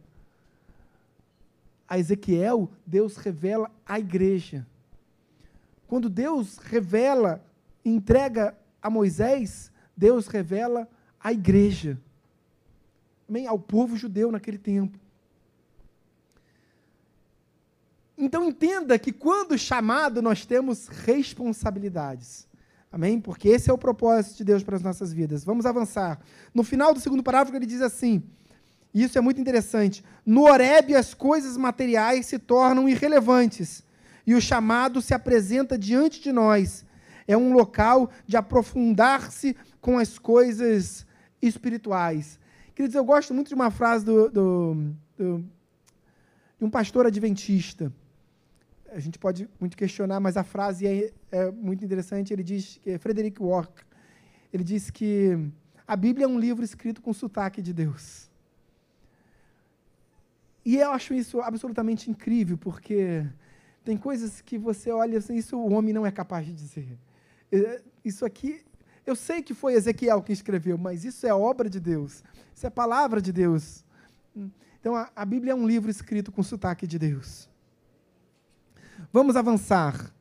[1.88, 4.66] a Ezequiel, Deus revela a igreja.
[5.88, 7.44] Quando Deus revela,
[7.84, 12.00] entrega a Moisés, Deus revela a igreja.
[13.30, 13.48] Amém?
[13.48, 15.00] Ao povo judeu naquele tempo.
[18.18, 22.48] Então entenda que quando chamado nós temos responsabilidades.
[22.96, 23.20] Amém?
[23.20, 25.44] Porque esse é o propósito de Deus para as nossas vidas.
[25.44, 26.18] Vamos avançar.
[26.54, 28.24] No final do segundo parágrafo ele diz assim:
[28.94, 30.02] e isso é muito interessante.
[30.26, 33.84] No Horeb as coisas materiais se tornam irrelevantes
[34.26, 36.86] e o chamado se apresenta diante de nós.
[37.28, 41.06] É um local de aprofundar-se com as coisas
[41.42, 42.40] espirituais.
[42.74, 44.78] Queridos, eu gosto muito de uma frase do, do,
[45.18, 45.40] do,
[46.58, 47.92] de um pastor adventista
[48.96, 52.32] a gente pode muito questionar, mas a frase é, é muito interessante.
[52.32, 53.84] Ele diz, é Frederick Walk,
[54.54, 55.38] ele diz que
[55.86, 58.32] a Bíblia é um livro escrito com sotaque de Deus.
[60.64, 63.28] E eu acho isso absolutamente incrível, porque
[63.84, 66.98] tem coisas que você olha assim, isso o homem não é capaz de dizer.
[67.52, 68.62] É, isso aqui,
[69.06, 72.24] eu sei que foi Ezequiel que escreveu, mas isso é obra de Deus.
[72.56, 73.84] Isso é palavra de Deus.
[74.80, 77.50] Então a, a Bíblia é um livro escrito com sotaque de Deus.
[79.12, 80.14] Vamos avançar.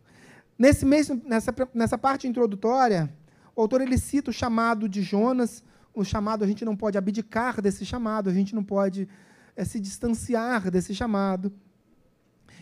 [0.58, 3.12] Nesse mesmo, nessa, nessa parte introdutória,
[3.56, 5.62] o autor ele cita o chamado de Jonas.
[5.92, 9.08] O chamado, a gente não pode abdicar desse chamado, a gente não pode
[9.56, 11.52] é, se distanciar desse chamado.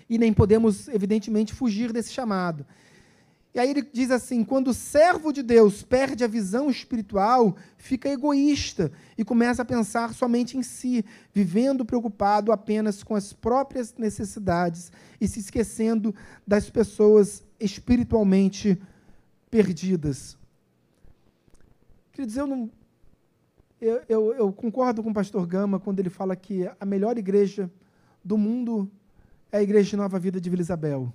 [0.09, 2.67] E nem podemos, evidentemente, fugir desse chamado.
[3.55, 8.09] E aí ele diz assim: quando o servo de Deus perde a visão espiritual, fica
[8.09, 14.91] egoísta e começa a pensar somente em si, vivendo preocupado apenas com as próprias necessidades
[15.21, 16.15] e se esquecendo
[16.47, 18.81] das pessoas espiritualmente
[19.51, 20.37] perdidas.
[22.13, 22.71] Queridos, eu não.
[23.79, 27.71] Eu, eu, eu concordo com o pastor Gama quando ele fala que a melhor igreja
[28.25, 28.89] do mundo
[29.51, 31.13] é a igreja de Nova Vida de Vila Isabel.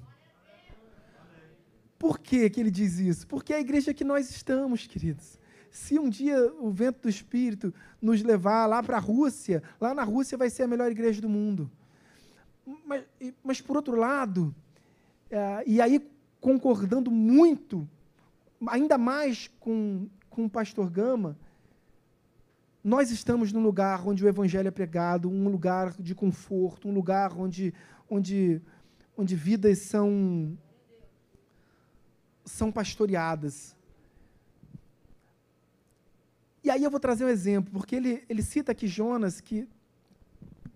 [1.98, 3.26] Por que, que ele diz isso?
[3.28, 5.40] Porque é a igreja que nós estamos, queridos.
[5.72, 10.04] Se um dia o vento do Espírito nos levar lá para a Rússia, lá na
[10.04, 11.70] Rússia vai ser a melhor igreja do mundo.
[12.86, 13.04] Mas,
[13.44, 14.54] mas por outro lado,
[15.30, 16.06] é, e aí
[16.40, 17.88] concordando muito,
[18.68, 21.38] ainda mais com, com o pastor Gama,
[22.84, 27.38] nós estamos num lugar onde o evangelho é pregado, um lugar de conforto, um lugar
[27.38, 27.74] onde,
[28.10, 28.62] onde,
[29.18, 30.58] onde vidas são
[32.48, 33.76] são pastoreadas.
[36.64, 39.68] E aí eu vou trazer um exemplo, porque ele, ele cita aqui Jonas, que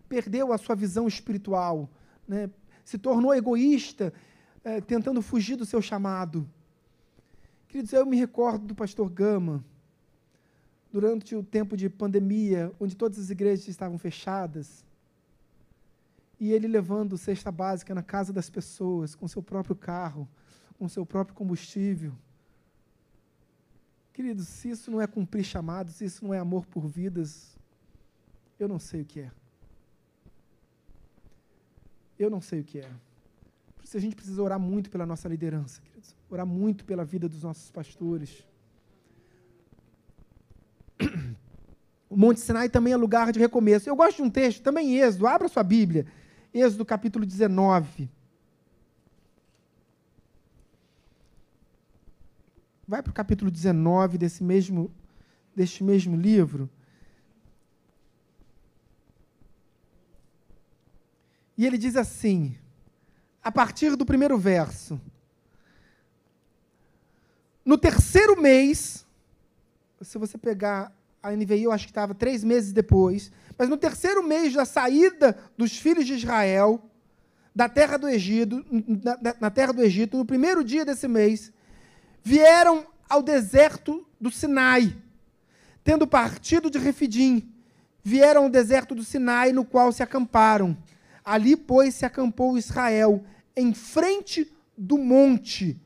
[0.08, 1.90] perdeu a sua visão espiritual,
[2.28, 2.50] né?
[2.84, 4.14] se tornou egoísta,
[4.64, 6.48] é, tentando fugir do seu chamado.
[7.68, 9.64] Queridos, eu me recordo do pastor Gama,
[10.92, 14.84] durante o tempo de pandemia, onde todas as igrejas estavam fechadas,
[16.38, 20.28] e ele levando cesta básica na casa das pessoas, com seu próprio carro,
[20.82, 22.12] com seu próprio combustível.
[24.12, 27.56] Queridos, se isso não é cumprir chamados, se isso não é amor por vidas,
[28.58, 29.32] eu não sei o que é.
[32.18, 32.90] Eu não sei o que é.
[33.76, 36.16] Por isso a gente precisa orar muito pela nossa liderança, queridos.
[36.28, 38.44] Orar muito pela vida dos nossos pastores.
[42.10, 43.88] O Monte Sinai também é lugar de recomeço.
[43.88, 46.08] Eu gosto de um texto, também Êxodo, abra sua Bíblia.
[46.52, 48.10] Êxodo capítulo 19.
[52.92, 54.94] Vai para o capítulo 19 desse mesmo,
[55.56, 56.70] deste mesmo livro.
[61.58, 62.54] E ele diz assim,
[63.42, 65.00] a partir do primeiro verso:
[67.64, 69.08] No terceiro mês,
[70.02, 74.22] se você pegar a NVI eu acho que estava três meses depois, mas no terceiro
[74.22, 76.84] mês da saída dos filhos de Israel
[77.56, 81.54] da terra do Egito, na, na terra do Egito, no primeiro dia desse mês,
[82.24, 84.96] vieram ao deserto do Sinai,
[85.84, 87.52] tendo partido de Refidim,
[88.04, 90.78] vieram ao deserto do Sinai, no qual se acamparam.
[91.24, 93.24] Ali, pois, se acampou Israel,
[93.56, 95.80] em frente do monte.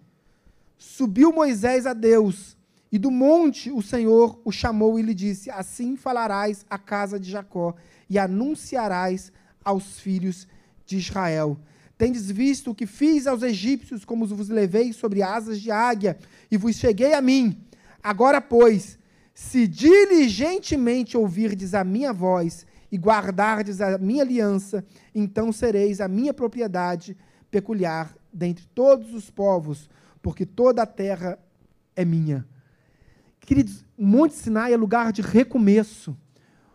[0.77, 2.55] Subiu Moisés a Deus,
[2.91, 7.29] e do monte o Senhor o chamou e lhe disse: Assim falarás à casa de
[7.29, 7.75] Jacó,
[8.09, 9.31] e anunciarás
[9.63, 10.47] aos filhos
[10.85, 11.57] de Israel.
[11.97, 16.17] Tendes visto o que fiz aos egípcios, como vos levei sobre asas de águia,
[16.51, 17.57] e vos cheguei a mim.
[18.03, 18.99] Agora, pois,
[19.33, 26.33] se diligentemente ouvirdes a minha voz e guardardes a minha aliança, então sereis a minha
[26.33, 27.17] propriedade
[27.49, 29.89] peculiar dentre todos os povos,
[30.21, 31.39] porque toda a terra
[31.95, 32.45] é minha.
[33.39, 36.17] Queridos, Monte Sinai é lugar de recomeço.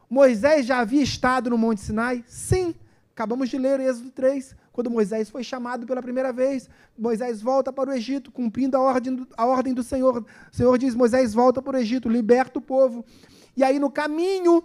[0.08, 2.24] Moisés já havia estado no Monte Sinai?
[2.26, 2.74] Sim.
[3.12, 6.68] Acabamos de ler Êxodo 3, quando Moisés foi chamado pela primeira vez.
[6.96, 10.24] Moisés volta para o Egito, cumprindo a ordem do, a ordem do Senhor.
[10.52, 13.04] O Senhor diz: Moisés, volta para o Egito, liberta o povo.
[13.56, 14.64] E aí, no caminho,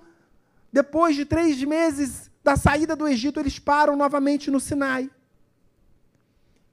[0.72, 5.10] depois de três meses da saída do Egito, eles param novamente no Sinai.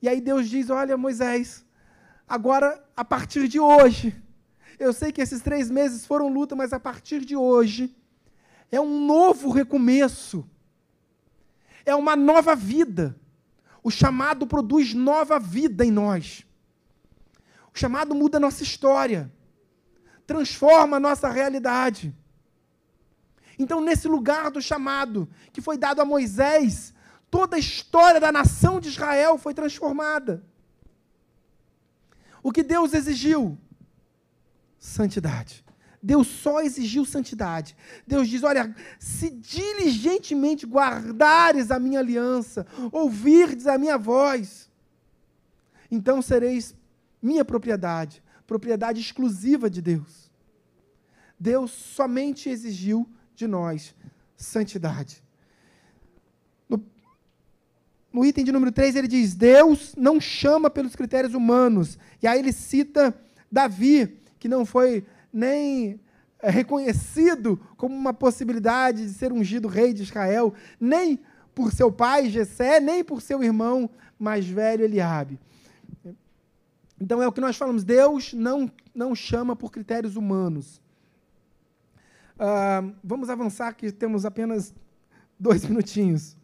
[0.01, 1.65] E aí Deus diz: Olha, Moisés,
[2.29, 4.15] agora, a partir de hoje,
[4.79, 7.97] eu sei que esses três meses foram luta, mas a partir de hoje,
[8.71, 10.47] é um novo recomeço
[11.85, 13.17] é uma nova vida.
[13.83, 16.47] O chamado produz nova vida em nós.
[17.75, 19.33] O chamado muda a nossa história,
[20.27, 22.15] transforma a nossa realidade.
[23.59, 26.95] Então, nesse lugar do chamado que foi dado a Moisés,
[27.31, 30.45] toda a história da nação de Israel foi transformada.
[32.43, 33.59] O que Deus exigiu?
[34.79, 35.65] Santidade.
[36.03, 37.77] Deus só exigiu santidade.
[38.05, 44.69] Deus diz: olha, se diligentemente guardares a minha aliança, ouvirdes a minha voz,
[45.91, 46.75] então sereis
[47.23, 50.29] minha propriedade, propriedade exclusiva de Deus.
[51.39, 53.95] Deus somente exigiu de nós
[54.37, 55.23] santidade.
[56.69, 56.85] No,
[58.13, 61.97] no item de número 3, ele diz: Deus não chama pelos critérios humanos.
[62.21, 63.17] E aí ele cita
[63.51, 66.01] Davi, que não foi nem
[66.41, 71.21] é, reconhecido como uma possibilidade de ser ungido rei de Israel, nem
[71.55, 75.39] por seu pai Jessé, nem por seu irmão mais velho Eliabe.
[77.01, 80.81] Então é o que nós falamos, Deus não, não chama por critérios humanos.
[82.35, 84.75] Uh, vamos avançar, que temos apenas
[85.39, 86.37] dois minutinhos.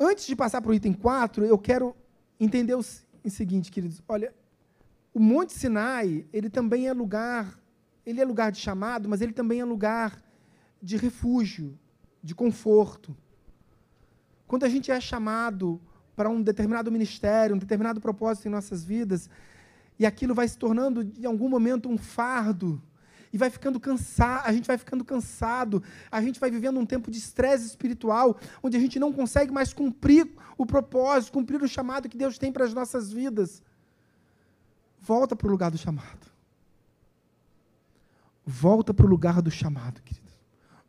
[0.00, 1.94] Antes de passar para o item 4, eu quero
[2.38, 4.02] entender o, o seguinte, queridos.
[4.08, 4.32] Olha,
[5.12, 7.58] o Monte Sinai, ele também é lugar,
[8.04, 10.22] ele é lugar de chamado, mas ele também é lugar
[10.82, 11.78] de refúgio,
[12.22, 13.16] de conforto.
[14.46, 15.80] Quando a gente é chamado
[16.14, 19.28] para um determinado ministério, um determinado propósito em nossas vidas,
[19.98, 22.80] e aquilo vai se tornando, em algum momento, um fardo,
[23.32, 27.10] e vai ficando cansado, a gente vai ficando cansado, a gente vai vivendo um tempo
[27.10, 32.08] de estresse espiritual, onde a gente não consegue mais cumprir o propósito, cumprir o chamado
[32.08, 33.62] que Deus tem para as nossas vidas.
[35.00, 36.26] Volta para o lugar do chamado.
[38.44, 40.26] Volta para o lugar do chamado, querido.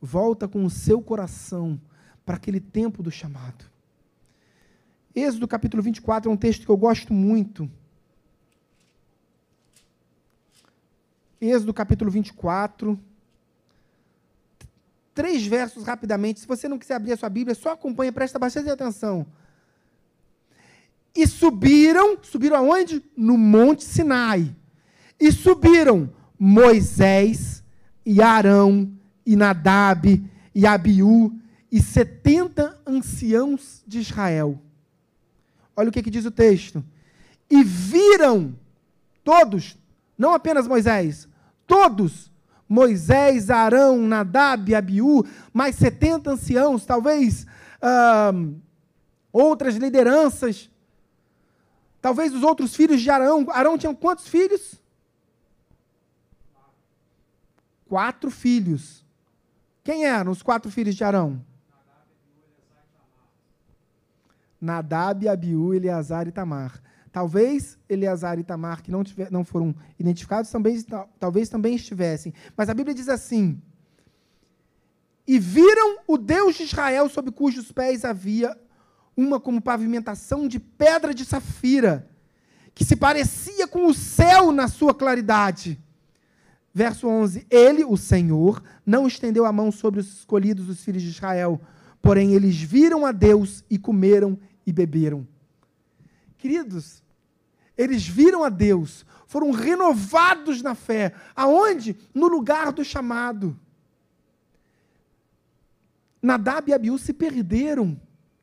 [0.01, 1.80] Volta com o seu coração
[2.26, 3.66] para aquele tempo do chamado.
[5.16, 7.70] Êxodo capítulo 24 é um texto que eu gosto muito.
[11.41, 12.99] Êxodo capítulo 24.
[15.14, 16.39] Três versos rapidamente.
[16.39, 19.26] Se você não quiser abrir a sua Bíblia, só acompanha, presta bastante atenção.
[21.16, 23.03] E subiram, subiram aonde?
[23.16, 24.55] No Monte Sinai.
[25.20, 27.64] E subiram Moisés
[28.05, 28.91] e Arão
[29.26, 30.24] e Nadab
[30.55, 31.34] e Abiú
[31.72, 34.60] e setenta anciãos de Israel.
[35.76, 36.84] Olha o que, que diz o texto.
[37.49, 38.55] E viram
[39.24, 39.78] todos,
[40.18, 41.28] não apenas Moisés,
[41.68, 42.32] todos,
[42.68, 47.45] Moisés, Arão, Nadab, Abiú, mais setenta anciãos, talvez
[49.32, 50.70] outras lideranças
[52.02, 53.45] Talvez os outros filhos de Arão.
[53.50, 54.82] Arão tinha quantos filhos?
[57.88, 59.06] Quatro filhos.
[59.84, 61.43] Quem eram os quatro filhos de Arão?
[64.62, 66.82] Nadab, Abiú, Eleazar e Tamar.
[67.12, 70.82] Talvez Eleazar e Tamar, que não, tiver, não foram identificados, também,
[71.20, 72.34] talvez também estivessem.
[72.56, 73.60] Mas a Bíblia diz assim:
[75.28, 78.56] E viram o Deus de Israel, sob cujos pés havia
[79.20, 82.10] uma como pavimentação de pedra de safira,
[82.74, 85.78] que se parecia com o céu na sua claridade.
[86.74, 91.10] Verso 11: Ele, o Senhor, não estendeu a mão sobre os escolhidos dos filhos de
[91.10, 91.60] Israel,
[92.02, 95.28] porém eles viram a Deus e comeram e beberam.
[96.38, 97.04] Queridos,
[97.78, 101.14] eles viram a Deus, foram renovados na fé.
[101.36, 101.98] Aonde?
[102.14, 103.60] No lugar do chamado.
[106.22, 108.00] Nadab e Abiú se perderam.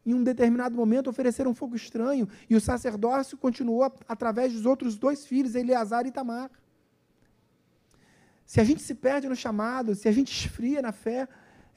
[0.07, 5.27] Em um determinado momento ofereceram fogo estranho e o sacerdócio continuou através dos outros dois
[5.27, 6.49] filhos, Eleazar e Tamar.
[8.45, 11.27] Se a gente se perde no chamado, se a gente esfria na fé,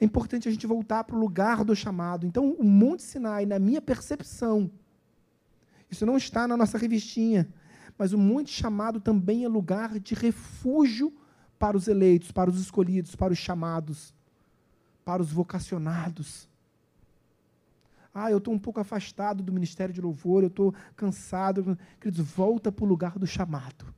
[0.00, 2.24] é importante a gente voltar para o lugar do chamado.
[2.24, 4.70] Então, o Monte Sinai, na minha percepção,
[5.90, 7.52] isso não está na nossa revistinha,
[7.98, 11.12] mas o Monte Chamado também é lugar de refúgio
[11.58, 14.14] para os eleitos, para os escolhidos, para os chamados,
[15.04, 16.48] para os vocacionados.
[18.12, 21.78] Ah, eu estou um pouco afastado do ministério de louvor, eu estou cansado.
[22.00, 23.94] Queridos, volta para o lugar do chamado.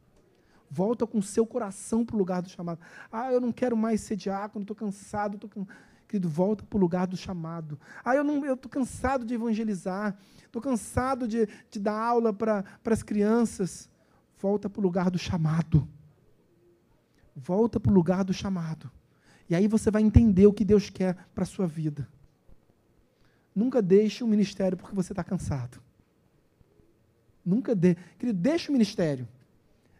[0.70, 2.80] Volta com o seu coração para o lugar do chamado.
[3.10, 5.38] Ah, eu não quero mais ser diácono, estou cansado.
[5.38, 5.66] Tô can...
[6.06, 7.78] Querido, volta para o lugar do chamado.
[8.04, 10.16] Ah, eu estou cansado de evangelizar.
[10.44, 13.90] Estou cansado de, de dar aula para as crianças.
[14.38, 15.88] Volta para o lugar do chamado.
[17.34, 18.90] Volta para o lugar do chamado.
[19.48, 22.06] E aí você vai entender o que Deus quer para a sua vida.
[23.54, 25.80] Nunca deixe o ministério porque você está cansado.
[27.44, 27.96] Nunca dê.
[28.18, 29.28] Querido, deixe o ministério.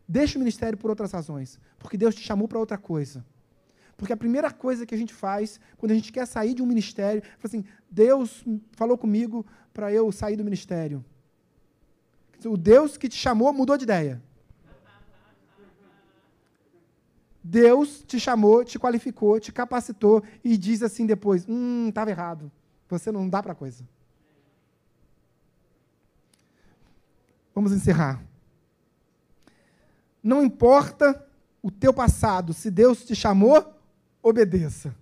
[0.08, 3.24] Deixa o ministério por outras razões, porque Deus te chamou para outra coisa.
[3.96, 6.66] Porque a primeira coisa que a gente faz, quando a gente quer sair de um
[6.66, 11.04] ministério, é assim: Deus falou comigo para eu sair do ministério.
[12.44, 14.20] O Deus que te chamou mudou de ideia.
[17.44, 22.50] Deus te chamou, te qualificou, te capacitou e diz assim depois: hum, estava errado.
[22.92, 23.88] Você não dá para coisa.
[27.54, 28.22] Vamos encerrar.
[30.22, 31.26] Não importa
[31.62, 33.80] o teu passado, se Deus te chamou,
[34.22, 34.94] obedeça.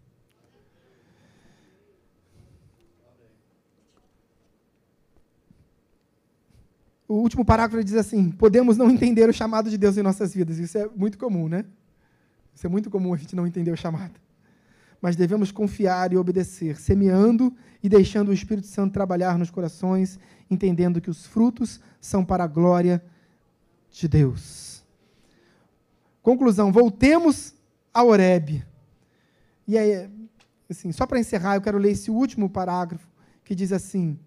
[7.08, 10.58] O último parágrafo diz assim: podemos não entender o chamado de Deus em nossas vidas.
[10.58, 11.64] Isso é muito comum, né?
[12.54, 14.14] Isso é muito comum a gente não entender o chamado.
[15.00, 20.18] Mas devemos confiar e obedecer, semeando e deixando o Espírito Santo trabalhar nos corações,
[20.50, 23.02] entendendo que os frutos são para a glória
[23.90, 24.84] de Deus.
[26.22, 27.54] Conclusão, voltemos
[27.94, 28.62] a Oreb.
[29.66, 30.10] E aí,
[30.68, 33.08] assim, só para encerrar, eu quero ler esse último parágrafo
[33.42, 34.18] que diz assim: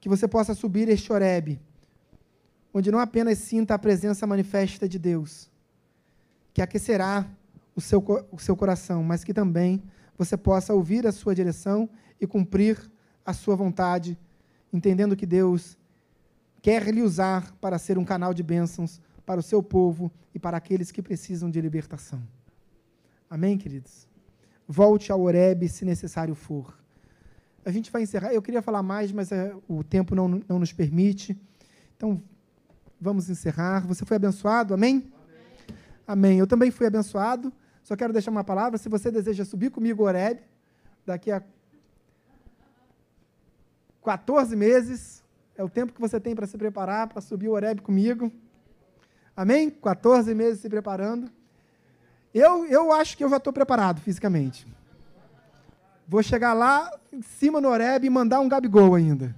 [0.00, 1.60] que você possa subir este Oreb,
[2.72, 5.50] onde não apenas sinta a presença manifesta de Deus,
[6.52, 7.26] que aquecerá
[7.74, 9.82] o seu, o seu coração, mas que também
[10.18, 11.88] você possa ouvir a sua direção
[12.20, 12.90] e cumprir
[13.24, 14.18] a sua vontade,
[14.72, 15.78] entendendo que Deus
[16.60, 20.56] quer lhe usar para ser um canal de bênçãos para o seu povo e para
[20.56, 22.20] aqueles que precisam de libertação.
[23.30, 24.08] Amém, queridos?
[24.66, 26.76] Volte ao Oreb se necessário for.
[27.64, 28.32] A gente vai encerrar.
[28.32, 31.38] Eu queria falar mais, mas é, o tempo não, não nos permite.
[31.96, 32.22] Então,
[33.00, 33.86] vamos encerrar.
[33.86, 34.74] Você foi abençoado?
[34.74, 35.12] Amém?
[35.12, 35.76] Amém?
[36.06, 36.38] Amém.
[36.38, 37.52] Eu também fui abençoado.
[37.82, 38.78] Só quero deixar uma palavra.
[38.78, 40.40] Se você deseja subir comigo Oreb,
[41.06, 41.42] daqui a
[44.04, 45.22] 14 meses,
[45.56, 48.32] é o tempo que você tem para se preparar para subir o Oreb comigo.
[49.36, 49.70] Amém?
[49.70, 51.30] 14 meses se preparando.
[52.32, 54.66] Eu, eu acho que eu já estou preparado fisicamente.
[56.06, 59.34] Vou chegar lá em cima no Oreb e mandar um Gabigol ainda.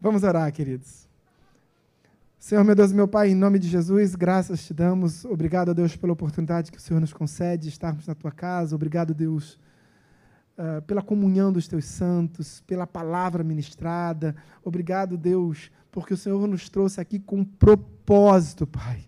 [0.00, 1.08] Vamos orar, queridos.
[2.42, 5.24] Senhor, meu Deus e meu Pai, em nome de Jesus, graças te damos.
[5.24, 8.74] Obrigado, Deus, pela oportunidade que o Senhor nos concede de estarmos na tua casa.
[8.74, 9.60] Obrigado, Deus,
[10.58, 14.34] uh, pela comunhão dos teus santos, pela palavra ministrada.
[14.64, 19.04] Obrigado, Deus, porque o Senhor nos trouxe aqui com propósito, Pai.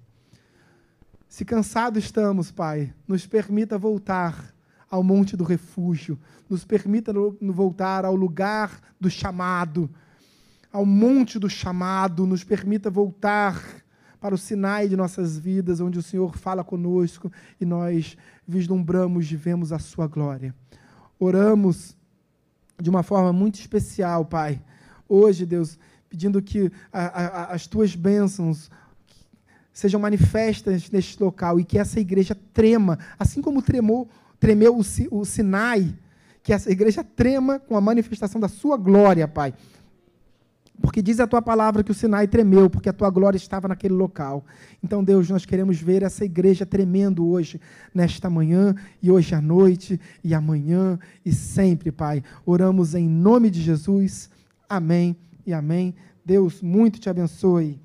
[1.29, 4.55] Se cansados estamos, Pai, nos permita voltar
[4.89, 6.17] ao monte do refúgio,
[6.49, 9.91] nos permita voltar ao lugar do chamado,
[10.75, 13.63] ao monte do chamado, nos permita voltar
[14.21, 19.37] para o Sinai de nossas vidas, onde o Senhor fala conosco e nós vislumbramos e
[19.37, 20.53] vemos a sua glória.
[21.17, 21.97] Oramos
[22.83, 24.61] de uma forma muito especial, Pai.
[25.09, 25.79] Hoje, Deus,
[26.11, 28.69] pedindo que a, a, as tuas bênçãos
[29.73, 34.09] sejam manifestas neste local e que essa igreja trema, assim como tremou,
[34.41, 34.83] tremeu o,
[35.17, 35.97] o Sinai,
[36.43, 39.55] que essa igreja trema com a manifestação da sua glória, Pai.
[40.81, 43.95] Porque diz a tua palavra que o Sinai tremeu, porque a tua glória estava naquele
[43.95, 44.45] local.
[44.83, 47.61] Então, Deus, nós queremos ver essa igreja tremendo hoje,
[47.95, 52.23] nesta manhã, e hoje à noite, e amanhã, e sempre, Pai.
[52.45, 54.29] Oramos em nome de Jesus.
[54.69, 55.17] Amém
[55.47, 55.95] e amém.
[56.25, 57.84] Deus muito te abençoe.